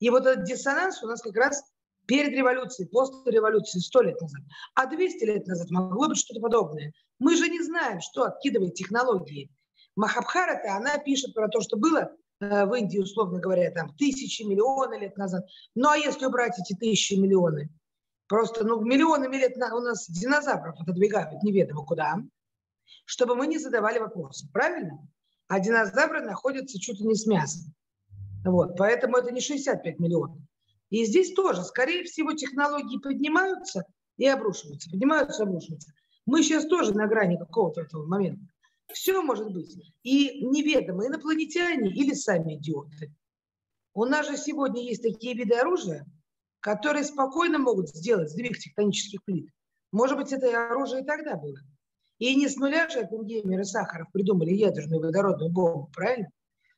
И 0.00 0.10
вот 0.10 0.26
этот 0.26 0.44
диссонанс 0.44 1.02
у 1.02 1.06
нас 1.06 1.22
как 1.22 1.34
раз 1.36 1.62
перед 2.06 2.32
революцией, 2.32 2.88
после 2.88 3.32
революции, 3.32 3.78
сто 3.80 4.02
лет 4.02 4.20
назад. 4.20 4.42
А 4.74 4.86
200 4.86 5.24
лет 5.24 5.46
назад 5.46 5.70
могло 5.70 6.08
быть 6.08 6.18
что-то 6.18 6.40
подобное. 6.40 6.92
Мы 7.18 7.36
же 7.36 7.48
не 7.48 7.62
знаем, 7.62 8.00
что 8.00 8.24
откидывает 8.24 8.74
технологии. 8.74 9.50
Махабхарата, 9.96 10.76
она 10.76 10.98
пишет 10.98 11.34
про 11.34 11.48
то, 11.48 11.60
что 11.60 11.76
было 11.76 12.12
э, 12.40 12.66
в 12.66 12.74
Индии, 12.74 12.98
условно 12.98 13.40
говоря, 13.40 13.70
там 13.70 13.94
тысячи, 13.96 14.42
миллионы 14.42 14.98
лет 15.00 15.16
назад. 15.16 15.46
Ну 15.74 15.88
а 15.88 15.96
если 15.96 16.26
убрать 16.26 16.58
эти 16.58 16.76
тысячи, 16.78 17.14
миллионы, 17.14 17.70
просто 18.28 18.64
ну, 18.64 18.80
миллионами 18.80 19.36
лет 19.36 19.56
у 19.56 19.80
нас 19.80 20.08
динозавров 20.08 20.80
отодвигают 20.80 21.42
неведомо 21.42 21.84
куда, 21.84 22.16
чтобы 23.04 23.34
мы 23.34 23.46
не 23.46 23.58
задавали 23.58 23.98
вопросы. 23.98 24.48
Правильно? 24.52 25.06
А 25.48 25.60
динозавры 25.60 26.20
находятся 26.22 26.78
чуть 26.78 27.00
ли 27.00 27.06
не 27.06 27.14
с 27.14 27.26
мясом. 27.26 27.74
Вот, 28.44 28.76
поэтому 28.76 29.16
это 29.16 29.32
не 29.32 29.40
65 29.40 29.98
миллионов. 29.98 30.38
И 30.90 31.04
здесь 31.04 31.32
тоже, 31.34 31.64
скорее 31.64 32.04
всего, 32.04 32.32
технологии 32.32 32.98
поднимаются 32.98 33.84
и 34.16 34.26
обрушиваются, 34.26 34.90
поднимаются 34.90 35.42
обрушиваются. 35.42 35.92
Мы 36.26 36.42
сейчас 36.42 36.66
тоже 36.66 36.94
на 36.94 37.06
грани 37.06 37.36
какого-то 37.36 37.82
этого 37.82 38.06
момента. 38.06 38.44
Все 38.92 39.20
может 39.20 39.52
быть. 39.52 39.76
И 40.02 40.44
неведомо, 40.44 41.06
инопланетяне 41.06 41.90
или 41.90 42.14
сами 42.14 42.56
идиоты. 42.56 43.12
У 43.94 44.04
нас 44.04 44.28
же 44.28 44.36
сегодня 44.36 44.82
есть 44.82 45.02
такие 45.02 45.34
виды 45.34 45.54
оружия, 45.56 46.06
которые 46.60 47.04
спокойно 47.04 47.58
могут 47.58 47.88
сделать 47.88 48.30
сдвиг 48.30 48.58
тектонических 48.58 49.22
плит. 49.24 49.50
Может 49.92 50.16
быть, 50.16 50.32
это 50.32 50.68
оружие 50.68 51.02
и 51.02 51.06
тогда 51.06 51.36
было. 51.36 51.58
И 52.18 52.34
не 52.34 52.48
с 52.48 52.56
нуля 52.56 52.88
же 52.88 53.00
Оппенгеймер 53.00 53.60
и 53.60 53.64
Сахаров 53.64 54.10
придумали 54.12 54.52
ядерную 54.52 55.00
водородную 55.00 55.52
бомбу, 55.52 55.90
правильно? 55.94 56.28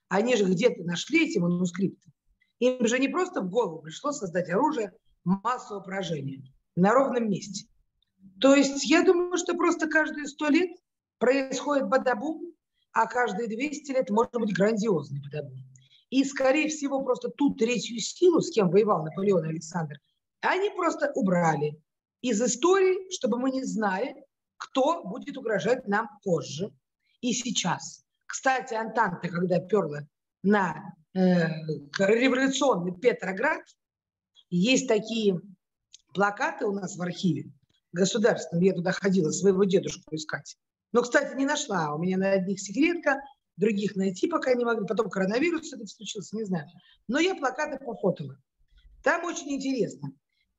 Они 0.09 0.37
же 0.37 0.45
где-то 0.45 0.83
нашли 0.85 1.29
эти 1.29 1.39
манускрипты. 1.39 2.11
Им 2.59 2.87
же 2.87 2.99
не 2.99 3.09
просто 3.09 3.41
в 3.41 3.51
голову 3.51 3.83
пришло 3.83 4.11
создать 4.11 4.51
оружие 4.51 4.93
массового 5.25 5.83
поражения 5.83 6.43
на 6.77 6.93
ровном 6.93 7.31
месте. 7.31 7.69
То 8.41 8.55
есть 8.55 8.85
я 8.85 9.05
думаю, 9.05 9.37
что 9.37 9.55
просто 9.55 9.89
каждые 9.89 10.27
сто 10.27 10.49
лет 10.49 10.71
происходит 11.19 11.89
бадабум, 11.89 12.53
а 12.93 13.07
каждые 13.07 13.49
200 13.49 13.93
лет 13.93 14.11
может 14.11 14.33
быть 14.33 14.55
грандиозный 14.55 15.21
бадабум. 15.21 15.59
И, 16.11 16.25
скорее 16.25 16.69
всего, 16.69 17.03
просто 17.03 17.29
ту 17.29 17.55
третью 17.55 17.99
силу, 18.01 18.41
с 18.41 18.51
кем 18.51 18.71
воевал 18.71 19.05
Наполеон 19.05 19.45
Александр, 19.45 19.97
они 20.41 20.71
просто 20.71 21.13
убрали 21.15 21.81
из 22.23 22.41
истории, 22.41 23.11
чтобы 23.13 23.39
мы 23.39 23.51
не 23.51 23.65
знали, 23.65 24.15
кто 24.57 25.05
будет 25.05 25.37
угрожать 25.37 25.87
нам 25.87 26.09
позже 26.25 26.73
и 27.21 27.33
сейчас. 27.33 28.05
Кстати, 28.27 28.75
Антанта, 28.75 29.29
когда 29.29 29.61
перла 29.61 30.07
на 30.43 30.95
Э, 31.15 31.49
революционный 31.99 32.93
Петроград. 32.93 33.63
Есть 34.51 34.89
такие 34.89 35.41
плакаты 36.15 36.67
у 36.67 36.73
нас 36.73 36.97
в 36.97 37.03
архиве 37.03 37.51
государственном. 37.93 38.63
Я 38.63 38.75
туда 38.75 38.93
ходила 38.93 39.31
своего 39.31 39.65
дедушку 39.65 40.15
искать. 40.15 40.57
Но, 40.93 41.03
кстати, 41.03 41.37
не 41.37 41.45
нашла. 41.45 41.95
У 41.95 41.99
меня 41.99 42.19
на 42.19 42.31
одних 42.31 42.61
секретка, 42.61 43.21
других 43.59 43.95
найти 43.97 44.27
пока 44.27 44.55
не 44.55 44.65
могу. 44.65 44.87
Потом 44.87 45.11
коронавирус 45.11 45.73
это 45.73 45.87
случился, 45.87 46.37
не 46.37 46.45
знаю. 46.45 46.67
Но 47.07 47.19
я 47.19 47.35
плакаты 47.35 47.79
пофотала. 47.85 48.37
Там 49.03 49.25
очень 49.25 49.53
интересно. 49.53 50.13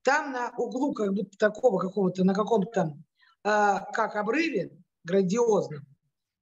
Там 0.04 0.32
на 0.32 0.52
углу 0.58 0.94
как 0.94 1.14
будто 1.14 1.38
такого 1.38 1.80
какого-то, 1.80 2.24
на 2.24 2.34
каком-то, 2.34 2.96
э, 3.44 3.76
как 3.94 4.16
обрыве, 4.16 4.78
грандиозном, 5.04 5.86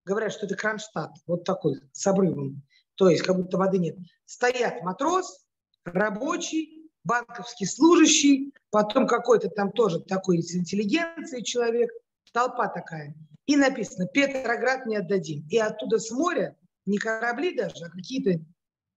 говорят, 0.05 0.33
что 0.33 0.45
это 0.45 0.55
Кронштадт, 0.55 1.15
вот 1.25 1.43
такой, 1.43 1.81
с 1.91 2.05
обрывом 2.05 2.63
то 2.97 3.09
есть 3.09 3.23
как 3.23 3.37
будто 3.37 3.57
воды 3.57 3.77
нет. 3.77 3.95
Стоят 4.25 4.81
матрос, 4.81 5.45
рабочий, 5.85 6.89
банковский 7.03 7.65
служащий, 7.65 8.53
потом 8.71 9.07
какой-то 9.07 9.49
там 9.49 9.71
тоже 9.71 9.99
такой 9.99 10.39
из 10.39 10.53
интеллигенции 10.55 11.41
человек, 11.41 11.91
толпа 12.33 12.67
такая. 12.67 13.15
И 13.47 13.55
написано 13.55 14.07
«Петроград 14.07 14.85
не 14.85 14.97
отдадим». 14.97 15.47
И 15.49 15.57
оттуда 15.57 15.99
с 15.99 16.11
моря 16.11 16.55
не 16.85 16.97
корабли 16.97 17.55
даже, 17.55 17.85
а 17.85 17.89
какие-то 17.89 18.43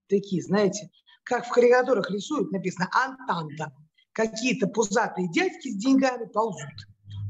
такие, 0.07 0.43
знаете, 0.43 0.89
как 1.23 1.47
в 1.47 1.49
карикатурах 1.49 2.11
рисуют, 2.11 2.51
написано 2.51 2.89
«Антанта». 2.91 3.73
Какие-то 4.11 4.67
пузатые 4.67 5.31
дядьки 5.31 5.69
с 5.69 5.77
деньгами 5.77 6.25
ползут. 6.25 6.67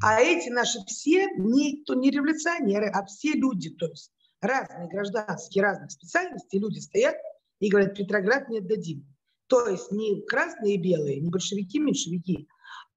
А 0.04 0.20
эти 0.20 0.50
наши 0.50 0.80
все 0.88 1.28
не, 1.38 1.84
то 1.84 1.94
не 1.94 2.10
революционеры, 2.10 2.88
а 2.88 3.06
все 3.06 3.34
люди, 3.34 3.70
то 3.70 3.86
есть 3.86 4.12
разные 4.42 4.88
гражданские, 4.88 5.64
разных 5.64 5.92
специальностей 5.92 6.60
люди 6.60 6.80
стоят 6.80 7.16
и 7.60 7.70
говорят, 7.70 7.96
Петроград 7.96 8.50
не 8.50 8.58
отдадим. 8.58 9.06
То 9.46 9.68
есть 9.68 9.92
не 9.92 10.26
красные 10.26 10.76
и 10.76 10.82
белые, 10.82 11.20
не 11.20 11.30
большевики, 11.30 11.78
меньшевики, 11.78 12.48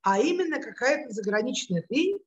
а 0.00 0.18
именно 0.18 0.60
какая-то 0.62 1.12
заграничная 1.12 1.82
хрень, 1.82 2.18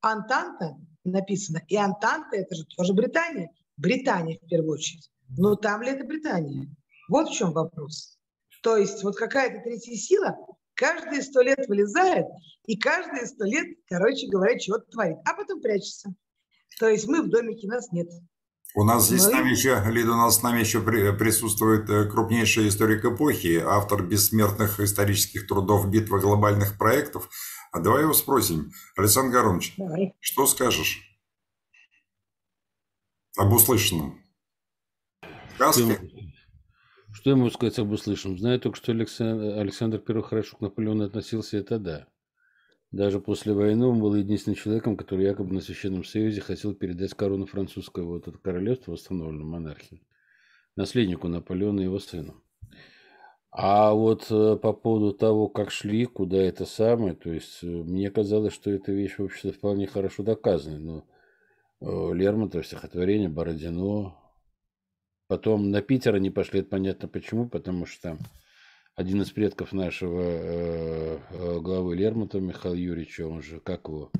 Антанта 0.00 0.76
написано. 1.10 1.62
И 1.68 1.76
Антанта 1.76 2.36
это 2.36 2.54
же 2.54 2.64
тоже 2.64 2.92
Британия. 2.92 3.50
Британия 3.76 4.38
в 4.40 4.48
первую 4.48 4.74
очередь. 4.74 5.10
Но 5.36 5.56
там 5.56 5.82
ли 5.82 5.90
это 5.90 6.04
Британия? 6.04 6.68
Вот 7.08 7.28
в 7.28 7.34
чем 7.34 7.52
вопрос. 7.52 8.18
То 8.62 8.76
есть 8.76 9.02
вот 9.02 9.16
какая-то 9.16 9.62
третья 9.62 9.94
сила 9.94 10.36
каждые 10.74 11.22
сто 11.22 11.42
лет 11.42 11.66
вылезает 11.68 12.26
и 12.66 12.76
каждые 12.76 13.26
сто 13.26 13.44
лет, 13.44 13.66
короче 13.88 14.26
говоря, 14.28 14.58
чего-то 14.58 14.90
творит, 14.90 15.18
а 15.24 15.34
потом 15.34 15.60
прячется. 15.60 16.14
То 16.78 16.88
есть 16.88 17.06
мы 17.06 17.22
в 17.22 17.28
домике, 17.28 17.68
нас 17.68 17.92
нет. 17.92 18.08
У 18.76 18.82
нас 18.82 19.06
здесь 19.06 19.22
Но... 19.22 19.28
с 19.28 19.32
нами 19.32 19.50
еще, 19.50 19.80
Лида, 19.86 20.12
у 20.12 20.16
нас 20.16 20.38
с 20.38 20.42
нами 20.42 20.58
еще 20.58 20.80
присутствует 20.80 21.88
э, 21.88 22.06
крупнейший 22.06 22.66
историк 22.68 23.04
эпохи, 23.04 23.62
автор 23.64 24.02
бессмертных 24.02 24.80
исторических 24.80 25.46
трудов 25.46 25.88
«Битва 25.88 26.18
глобальных 26.18 26.76
проектов». 26.76 27.30
А 27.74 27.80
давай 27.80 28.02
его 28.02 28.12
спросим. 28.12 28.70
Александр 28.96 29.42
давай. 29.76 30.14
что 30.20 30.46
скажешь 30.46 31.02
об 33.36 33.52
услышанном? 33.52 34.22
Сказки? 35.56 35.98
Что 37.12 37.30
я 37.30 37.36
могу 37.36 37.50
сказать 37.50 37.76
об 37.80 37.90
услышанном? 37.90 38.38
Знаю 38.38 38.60
только, 38.60 38.76
что 38.78 38.92
Александр, 38.92 39.58
Александр 39.58 40.00
I 40.06 40.22
хорошо 40.22 40.56
к 40.56 40.60
Наполеону 40.60 41.04
относился, 41.04 41.56
это 41.56 41.80
да. 41.80 42.06
Даже 42.92 43.18
после 43.18 43.52
войны 43.52 43.86
он 43.86 43.98
был 43.98 44.14
единственным 44.14 44.54
человеком, 44.54 44.96
который 44.96 45.24
якобы 45.24 45.52
на 45.52 45.60
Священном 45.60 46.04
Союзе 46.04 46.42
хотел 46.42 46.74
передать 46.74 47.14
корону 47.14 47.46
французского 47.46 48.04
вот 48.04 48.28
это 48.28 48.38
королевство, 48.38 48.92
восстановленную 48.92 49.48
монархию, 49.48 50.00
наследнику 50.76 51.26
Наполеона 51.26 51.80
и 51.80 51.84
его 51.84 51.98
сыну. 51.98 52.40
А 53.56 53.92
вот 53.92 54.26
э, 54.32 54.56
по 54.56 54.72
поводу 54.72 55.12
того, 55.12 55.48
как 55.48 55.70
шли, 55.70 56.06
куда 56.06 56.38
это 56.38 56.66
самое, 56.66 57.14
то 57.14 57.30
есть 57.30 57.62
э, 57.62 57.66
мне 57.66 58.10
казалось, 58.10 58.52
что 58.52 58.68
эта 58.72 58.90
вещь, 58.90 59.14
в 59.16 59.24
общем-то, 59.24 59.56
вполне 59.56 59.86
хорошо 59.86 60.24
доказана. 60.24 60.80
Но 60.80 61.04
э, 61.80 62.14
Лермонтов, 62.14 62.66
стихотворение, 62.66 63.28
Бородино. 63.28 64.18
Потом 65.28 65.70
на 65.70 65.82
Питер 65.82 66.16
они 66.16 66.30
пошли, 66.30 66.60
это 66.60 66.70
понятно 66.70 67.06
почему, 67.06 67.48
потому 67.48 67.86
что 67.86 68.02
там 68.02 68.18
один 68.96 69.22
из 69.22 69.30
предков 69.30 69.72
нашего 69.72 71.20
главы 71.60 71.94
Лермонтова, 71.94 72.42
Михаил 72.42 72.74
Юрьевич, 72.74 73.20
он 73.20 73.40
же, 73.40 73.60
как 73.60 73.86
его, 73.86 74.10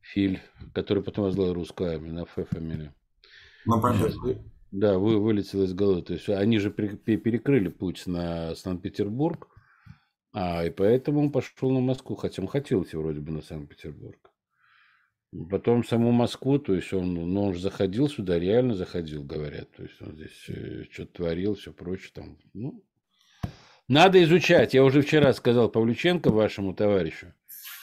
Филь, 0.00 0.40
который 0.74 1.04
потом 1.04 1.26
возглавил 1.26 1.54
русскую 1.54 1.92
армию, 1.92 2.14
на 2.14 2.22
Ф 2.22 2.36
фамилия. 2.50 2.92
Ну. 4.24 4.52
Да, 4.72 4.98
вы, 4.98 5.18
вылетел 5.20 5.62
из 5.64 5.74
головы. 5.74 6.02
То 6.02 6.14
есть 6.14 6.30
они 6.30 6.58
же 6.58 6.70
перекрыли 6.70 7.68
путь 7.68 8.06
на 8.06 8.54
Санкт-Петербург, 8.54 9.48
а, 10.32 10.64
и 10.64 10.70
поэтому 10.70 11.20
он 11.20 11.30
пошел 11.30 11.70
на 11.70 11.80
Москву, 11.80 12.16
хотя 12.16 12.40
он 12.40 12.48
хотел 12.48 12.82
идти 12.82 12.96
вроде 12.96 13.20
бы 13.20 13.32
на 13.32 13.42
Санкт-Петербург. 13.42 14.30
Потом 15.50 15.84
саму 15.84 16.10
Москву, 16.10 16.58
то 16.58 16.74
есть 16.74 16.92
он, 16.92 17.14
ну, 17.14 17.42
он 17.42 17.54
же 17.54 17.60
заходил 17.60 18.08
сюда, 18.08 18.38
реально 18.38 18.74
заходил, 18.74 19.22
говорят. 19.24 19.70
То 19.72 19.82
есть 19.82 20.00
он 20.00 20.14
здесь 20.14 20.48
э, 20.48 20.84
что-то 20.90 21.12
творил, 21.12 21.54
все 21.54 21.72
прочее. 21.72 22.10
Там, 22.14 22.38
ну, 22.54 22.82
надо 23.88 24.22
изучать. 24.24 24.72
Я 24.72 24.84
уже 24.84 25.02
вчера 25.02 25.34
сказал 25.34 25.70
Павлюченко, 25.70 26.30
вашему 26.30 26.74
товарищу, 26.74 27.34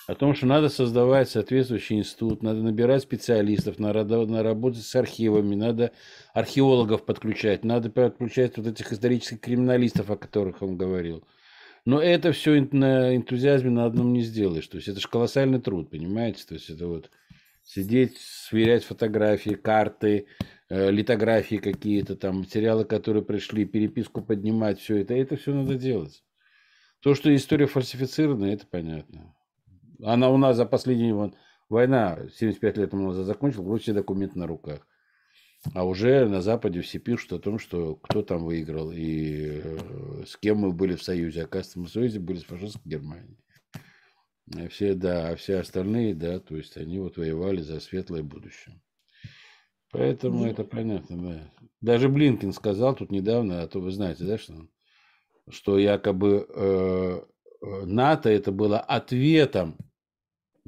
о 0.10 0.16
том, 0.16 0.34
что 0.34 0.46
надо 0.46 0.70
создавать 0.70 1.30
соответствующий 1.30 1.98
институт, 1.98 2.44
надо 2.44 2.62
набирать 2.62 3.04
специалистов, 3.04 3.80
надо, 3.80 4.04
надо 4.04 4.44
работать 4.44 4.84
с 4.84 4.96
архивами, 4.96 5.56
надо 5.56 5.92
археологов 6.34 7.06
подключать, 7.06 7.64
надо 7.64 7.90
подключать 7.90 8.58
вот 8.58 8.68
этих 8.68 8.92
исторических 8.92 9.40
криминалистов, 9.40 10.10
о 10.10 10.18
которых 10.18 10.62
он 10.62 10.78
говорил. 10.78 11.24
Но 11.86 12.02
это 12.02 12.32
все 12.32 12.68
на 12.72 13.16
энтузиазме 13.16 13.70
на 13.70 13.86
одном 13.86 14.14
не 14.14 14.22
сделаешь. 14.22 14.68
То 14.68 14.78
есть 14.78 14.88
это 14.88 15.00
же 15.00 15.08
колоссальный 15.08 15.62
труд, 15.62 15.90
понимаете? 15.90 16.46
То 16.48 16.56
есть 16.56 16.70
это 16.70 16.88
вот 16.88 17.10
сидеть, 17.64 18.18
сверять 18.18 18.84
фотографии, 18.84 19.56
карты, 19.56 20.28
Э, 20.72 20.92
литографии 20.92 21.56
какие-то, 21.56 22.16
там 22.16 22.40
материалы, 22.40 22.86
которые 22.86 23.24
пришли, 23.24 23.66
переписку 23.66 24.22
поднимать, 24.22 24.80
все 24.80 24.98
это, 24.98 25.16
это 25.16 25.36
все 25.36 25.52
надо 25.52 25.74
делать. 25.76 26.24
То, 27.00 27.16
что 27.16 27.36
история 27.36 27.66
фальсифицирована, 27.66 28.46
это 28.46 28.68
понятно. 28.68 29.34
Она 30.04 30.30
у 30.30 30.38
нас 30.38 30.56
за 30.56 30.66
последние 30.66 31.14
вон, 31.14 31.36
война 31.68 32.20
75 32.34 32.78
лет 32.78 32.94
назад 32.94 33.26
закончилась, 33.26 33.66
вроде 33.66 33.84
все 33.84 33.94
документы 33.94 34.40
на 34.40 34.48
руках. 34.48 34.86
А 35.74 35.86
уже 35.86 36.26
на 36.26 36.42
Западе 36.42 36.82
все 36.82 37.00
пишут 37.00 37.34
о 37.34 37.40
том, 37.40 37.60
что 37.60 37.96
кто 37.96 38.22
там 38.22 38.46
выиграл 38.46 38.92
и 38.92 39.62
э, 39.62 40.24
с 40.26 40.38
кем 40.38 40.60
мы 40.60 40.72
были 40.72 40.96
в 40.96 41.04
Союзе. 41.04 41.44
Оказывается, 41.44 41.80
мы 41.80 41.86
в 41.88 41.92
Союзе 41.92 42.20
были 42.20 42.38
с 42.38 42.46
фашистской 42.46 42.90
Германией. 42.90 43.38
А 44.56 44.70
все, 44.70 44.94
да, 44.94 45.30
а 45.30 45.36
все 45.36 45.58
остальные, 45.58 46.16
да, 46.16 46.40
то 46.40 46.56
есть 46.56 46.78
они 46.78 47.00
вот 47.00 47.18
воевали 47.18 47.62
за 47.62 47.82
светлое 47.82 48.24
будущее. 48.24 48.82
Поэтому 49.92 50.46
это 50.46 50.64
понятно, 50.64 51.18
да. 51.18 51.52
Даже 51.82 52.08
Блинкин 52.08 52.54
сказал 52.54 52.96
тут 52.96 53.12
недавно, 53.12 53.62
а 53.62 53.68
то 53.68 53.80
вы 53.80 53.92
знаете, 53.92 54.24
да, 54.24 54.38
что, 54.38 54.68
что 55.50 55.78
якобы 55.78 56.48
э, 56.48 57.22
э 57.62 57.86
НАТО 57.86 58.30
это 58.30 58.52
было 58.52 58.80
ответом 58.80 59.76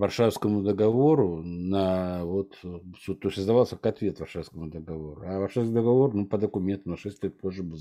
Варшавскому 0.02 0.64
договору 0.64 1.44
на 1.44 2.26
вот, 2.26 2.58
то 2.62 2.82
есть 3.06 3.36
создавался 3.36 3.76
как 3.76 3.94
ответ 3.94 4.20
Варшавскому 4.20 4.68
договору. 4.68 5.22
А 5.24 5.40
Варшавский 5.40 5.76
договор, 5.76 6.12
ну, 6.16 6.26
по 6.26 6.40
документам 6.40 6.94
на 6.94 6.98
6 6.98 7.24
лет 7.24 7.40
позже 7.40 7.62
был. 7.62 7.78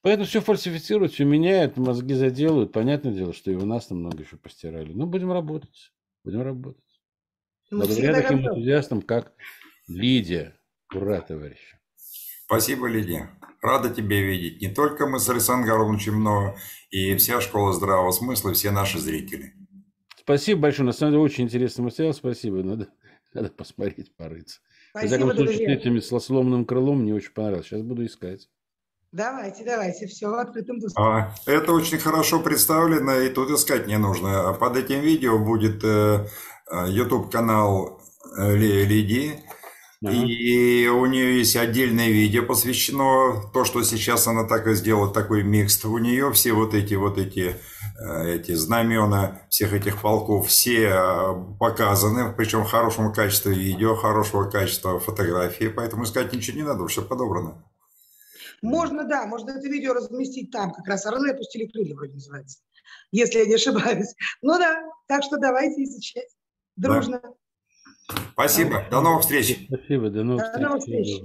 Поэтому 0.00 0.24
все 0.24 0.40
фальсифицируют, 0.40 1.12
все 1.12 1.26
меняют, 1.26 1.76
мозги 1.76 2.14
заделают. 2.14 2.72
Понятное 2.72 3.12
дело, 3.12 3.34
что 3.34 3.50
и 3.50 3.54
у 3.54 3.66
нас 3.66 3.90
намного 3.90 4.22
еще 4.22 4.38
постирали. 4.38 4.94
Ну, 4.94 5.04
будем 5.04 5.30
работать. 5.30 5.92
Будем 6.24 6.40
работать. 6.40 6.82
Благодаря 7.70 8.14
таким 8.14 8.38
энтузиастам, 8.38 9.02
как 9.02 9.34
Лидия. 9.88 10.58
Ура, 10.94 11.20
товарищ. 11.20 11.76
Спасибо, 12.46 12.86
Лидия. 12.86 13.28
Рада 13.60 13.90
тебя 13.90 14.22
видеть. 14.22 14.62
Не 14.62 14.68
только 14.68 15.06
мы 15.06 15.20
с 15.20 15.28
Александром 15.28 15.68
Горовичем, 15.68 16.24
но 16.24 16.56
и 16.90 17.14
вся 17.16 17.42
школа 17.42 17.74
здравого 17.74 18.10
смысла, 18.10 18.50
и 18.50 18.54
все 18.54 18.70
наши 18.70 18.98
зрители. 18.98 19.52
Спасибо 20.20 20.62
большое. 20.62 20.86
На 20.86 20.92
самом 20.92 21.12
деле 21.12 21.24
очень 21.24 21.44
интересный 21.44 21.84
материал. 21.84 22.12
Спасибо. 22.12 22.62
Надо, 22.62 22.88
надо 23.34 23.48
посмотреть, 23.50 24.14
порыться. 24.16 24.60
Спасибо, 24.90 25.26
Во 25.26 25.32
всяком 25.32 25.46
случае, 25.46 25.78
с 25.78 25.80
этим 25.80 26.20
сломанным 26.20 26.64
крылом 26.64 27.02
мне 27.02 27.14
очень 27.14 27.32
понравилось. 27.32 27.66
Сейчас 27.66 27.82
буду 27.82 28.04
искать. 28.04 28.48
Давайте, 29.12 29.64
давайте, 29.64 30.06
все 30.06 30.28
в 30.28 30.34
открытом 30.34 30.78
доступе. 30.78 31.02
А, 31.02 31.34
это 31.46 31.72
очень 31.72 31.98
хорошо 31.98 32.40
представлено, 32.40 33.16
и 33.16 33.28
тут 33.28 33.50
искать 33.50 33.88
не 33.88 33.98
нужно. 33.98 34.52
Под 34.52 34.76
этим 34.76 35.00
видео 35.00 35.36
будет 35.38 35.82
э, 35.82 36.26
э 36.70 36.88
YouTube-канал 36.90 38.00
э, 38.38 38.54
Лидии. 40.02 40.84
И 40.84 40.88
у 40.88 41.04
нее 41.04 41.38
есть 41.38 41.56
отдельное 41.56 42.08
видео 42.08 42.42
посвящено 42.42 43.50
то, 43.52 43.64
что 43.66 43.82
сейчас 43.82 44.26
она 44.26 44.44
так 44.44 44.66
и 44.66 44.74
сделала, 44.74 45.12
такой 45.12 45.42
микс. 45.42 45.84
У 45.84 45.98
нее 45.98 46.32
все 46.32 46.52
вот 46.52 46.72
эти 46.72 46.94
вот 46.94 47.18
эти, 47.18 47.56
э, 48.02 48.34
эти 48.34 48.52
знамена 48.52 49.42
всех 49.50 49.74
этих 49.74 50.00
полков, 50.00 50.48
все 50.48 50.88
э, 50.88 51.56
показаны, 51.58 52.32
причем 52.32 52.64
в 52.64 52.70
хорошем 52.70 53.12
качестве 53.12 53.52
видео, 53.52 53.94
хорошего 53.94 54.48
качества 54.48 54.98
фотографии, 54.98 55.66
поэтому 55.66 56.04
искать 56.04 56.32
ничего 56.32 56.56
не 56.56 56.62
надо, 56.62 56.86
все 56.86 57.02
подобрано. 57.02 57.62
Можно, 58.62 59.04
да, 59.04 59.26
можно 59.26 59.50
это 59.50 59.68
видео 59.68 59.92
разместить 59.92 60.50
там, 60.50 60.72
как 60.72 60.86
раз 60.86 61.04
«Орлы 61.04 61.30
опустили 61.30 61.66
крылья» 61.66 61.94
вроде 61.94 62.14
называется, 62.14 62.60
если 63.12 63.40
я 63.40 63.46
не 63.46 63.54
ошибаюсь. 63.54 64.14
Ну 64.40 64.56
да, 64.58 64.82
так 65.08 65.22
что 65.22 65.36
давайте 65.36 65.84
изучать 65.84 66.28
дружно. 66.76 67.20
Да. 67.22 67.30
Спасибо. 68.32 68.84
До 68.90 69.00
новых 69.00 69.22
встреч. 69.22 69.66
Спасибо. 69.66 70.10
До 70.10 70.24
новых 70.24 70.42
до 70.42 70.48
встреч. 70.50 70.66
Новых 70.66 70.80
встреч. 70.80 71.22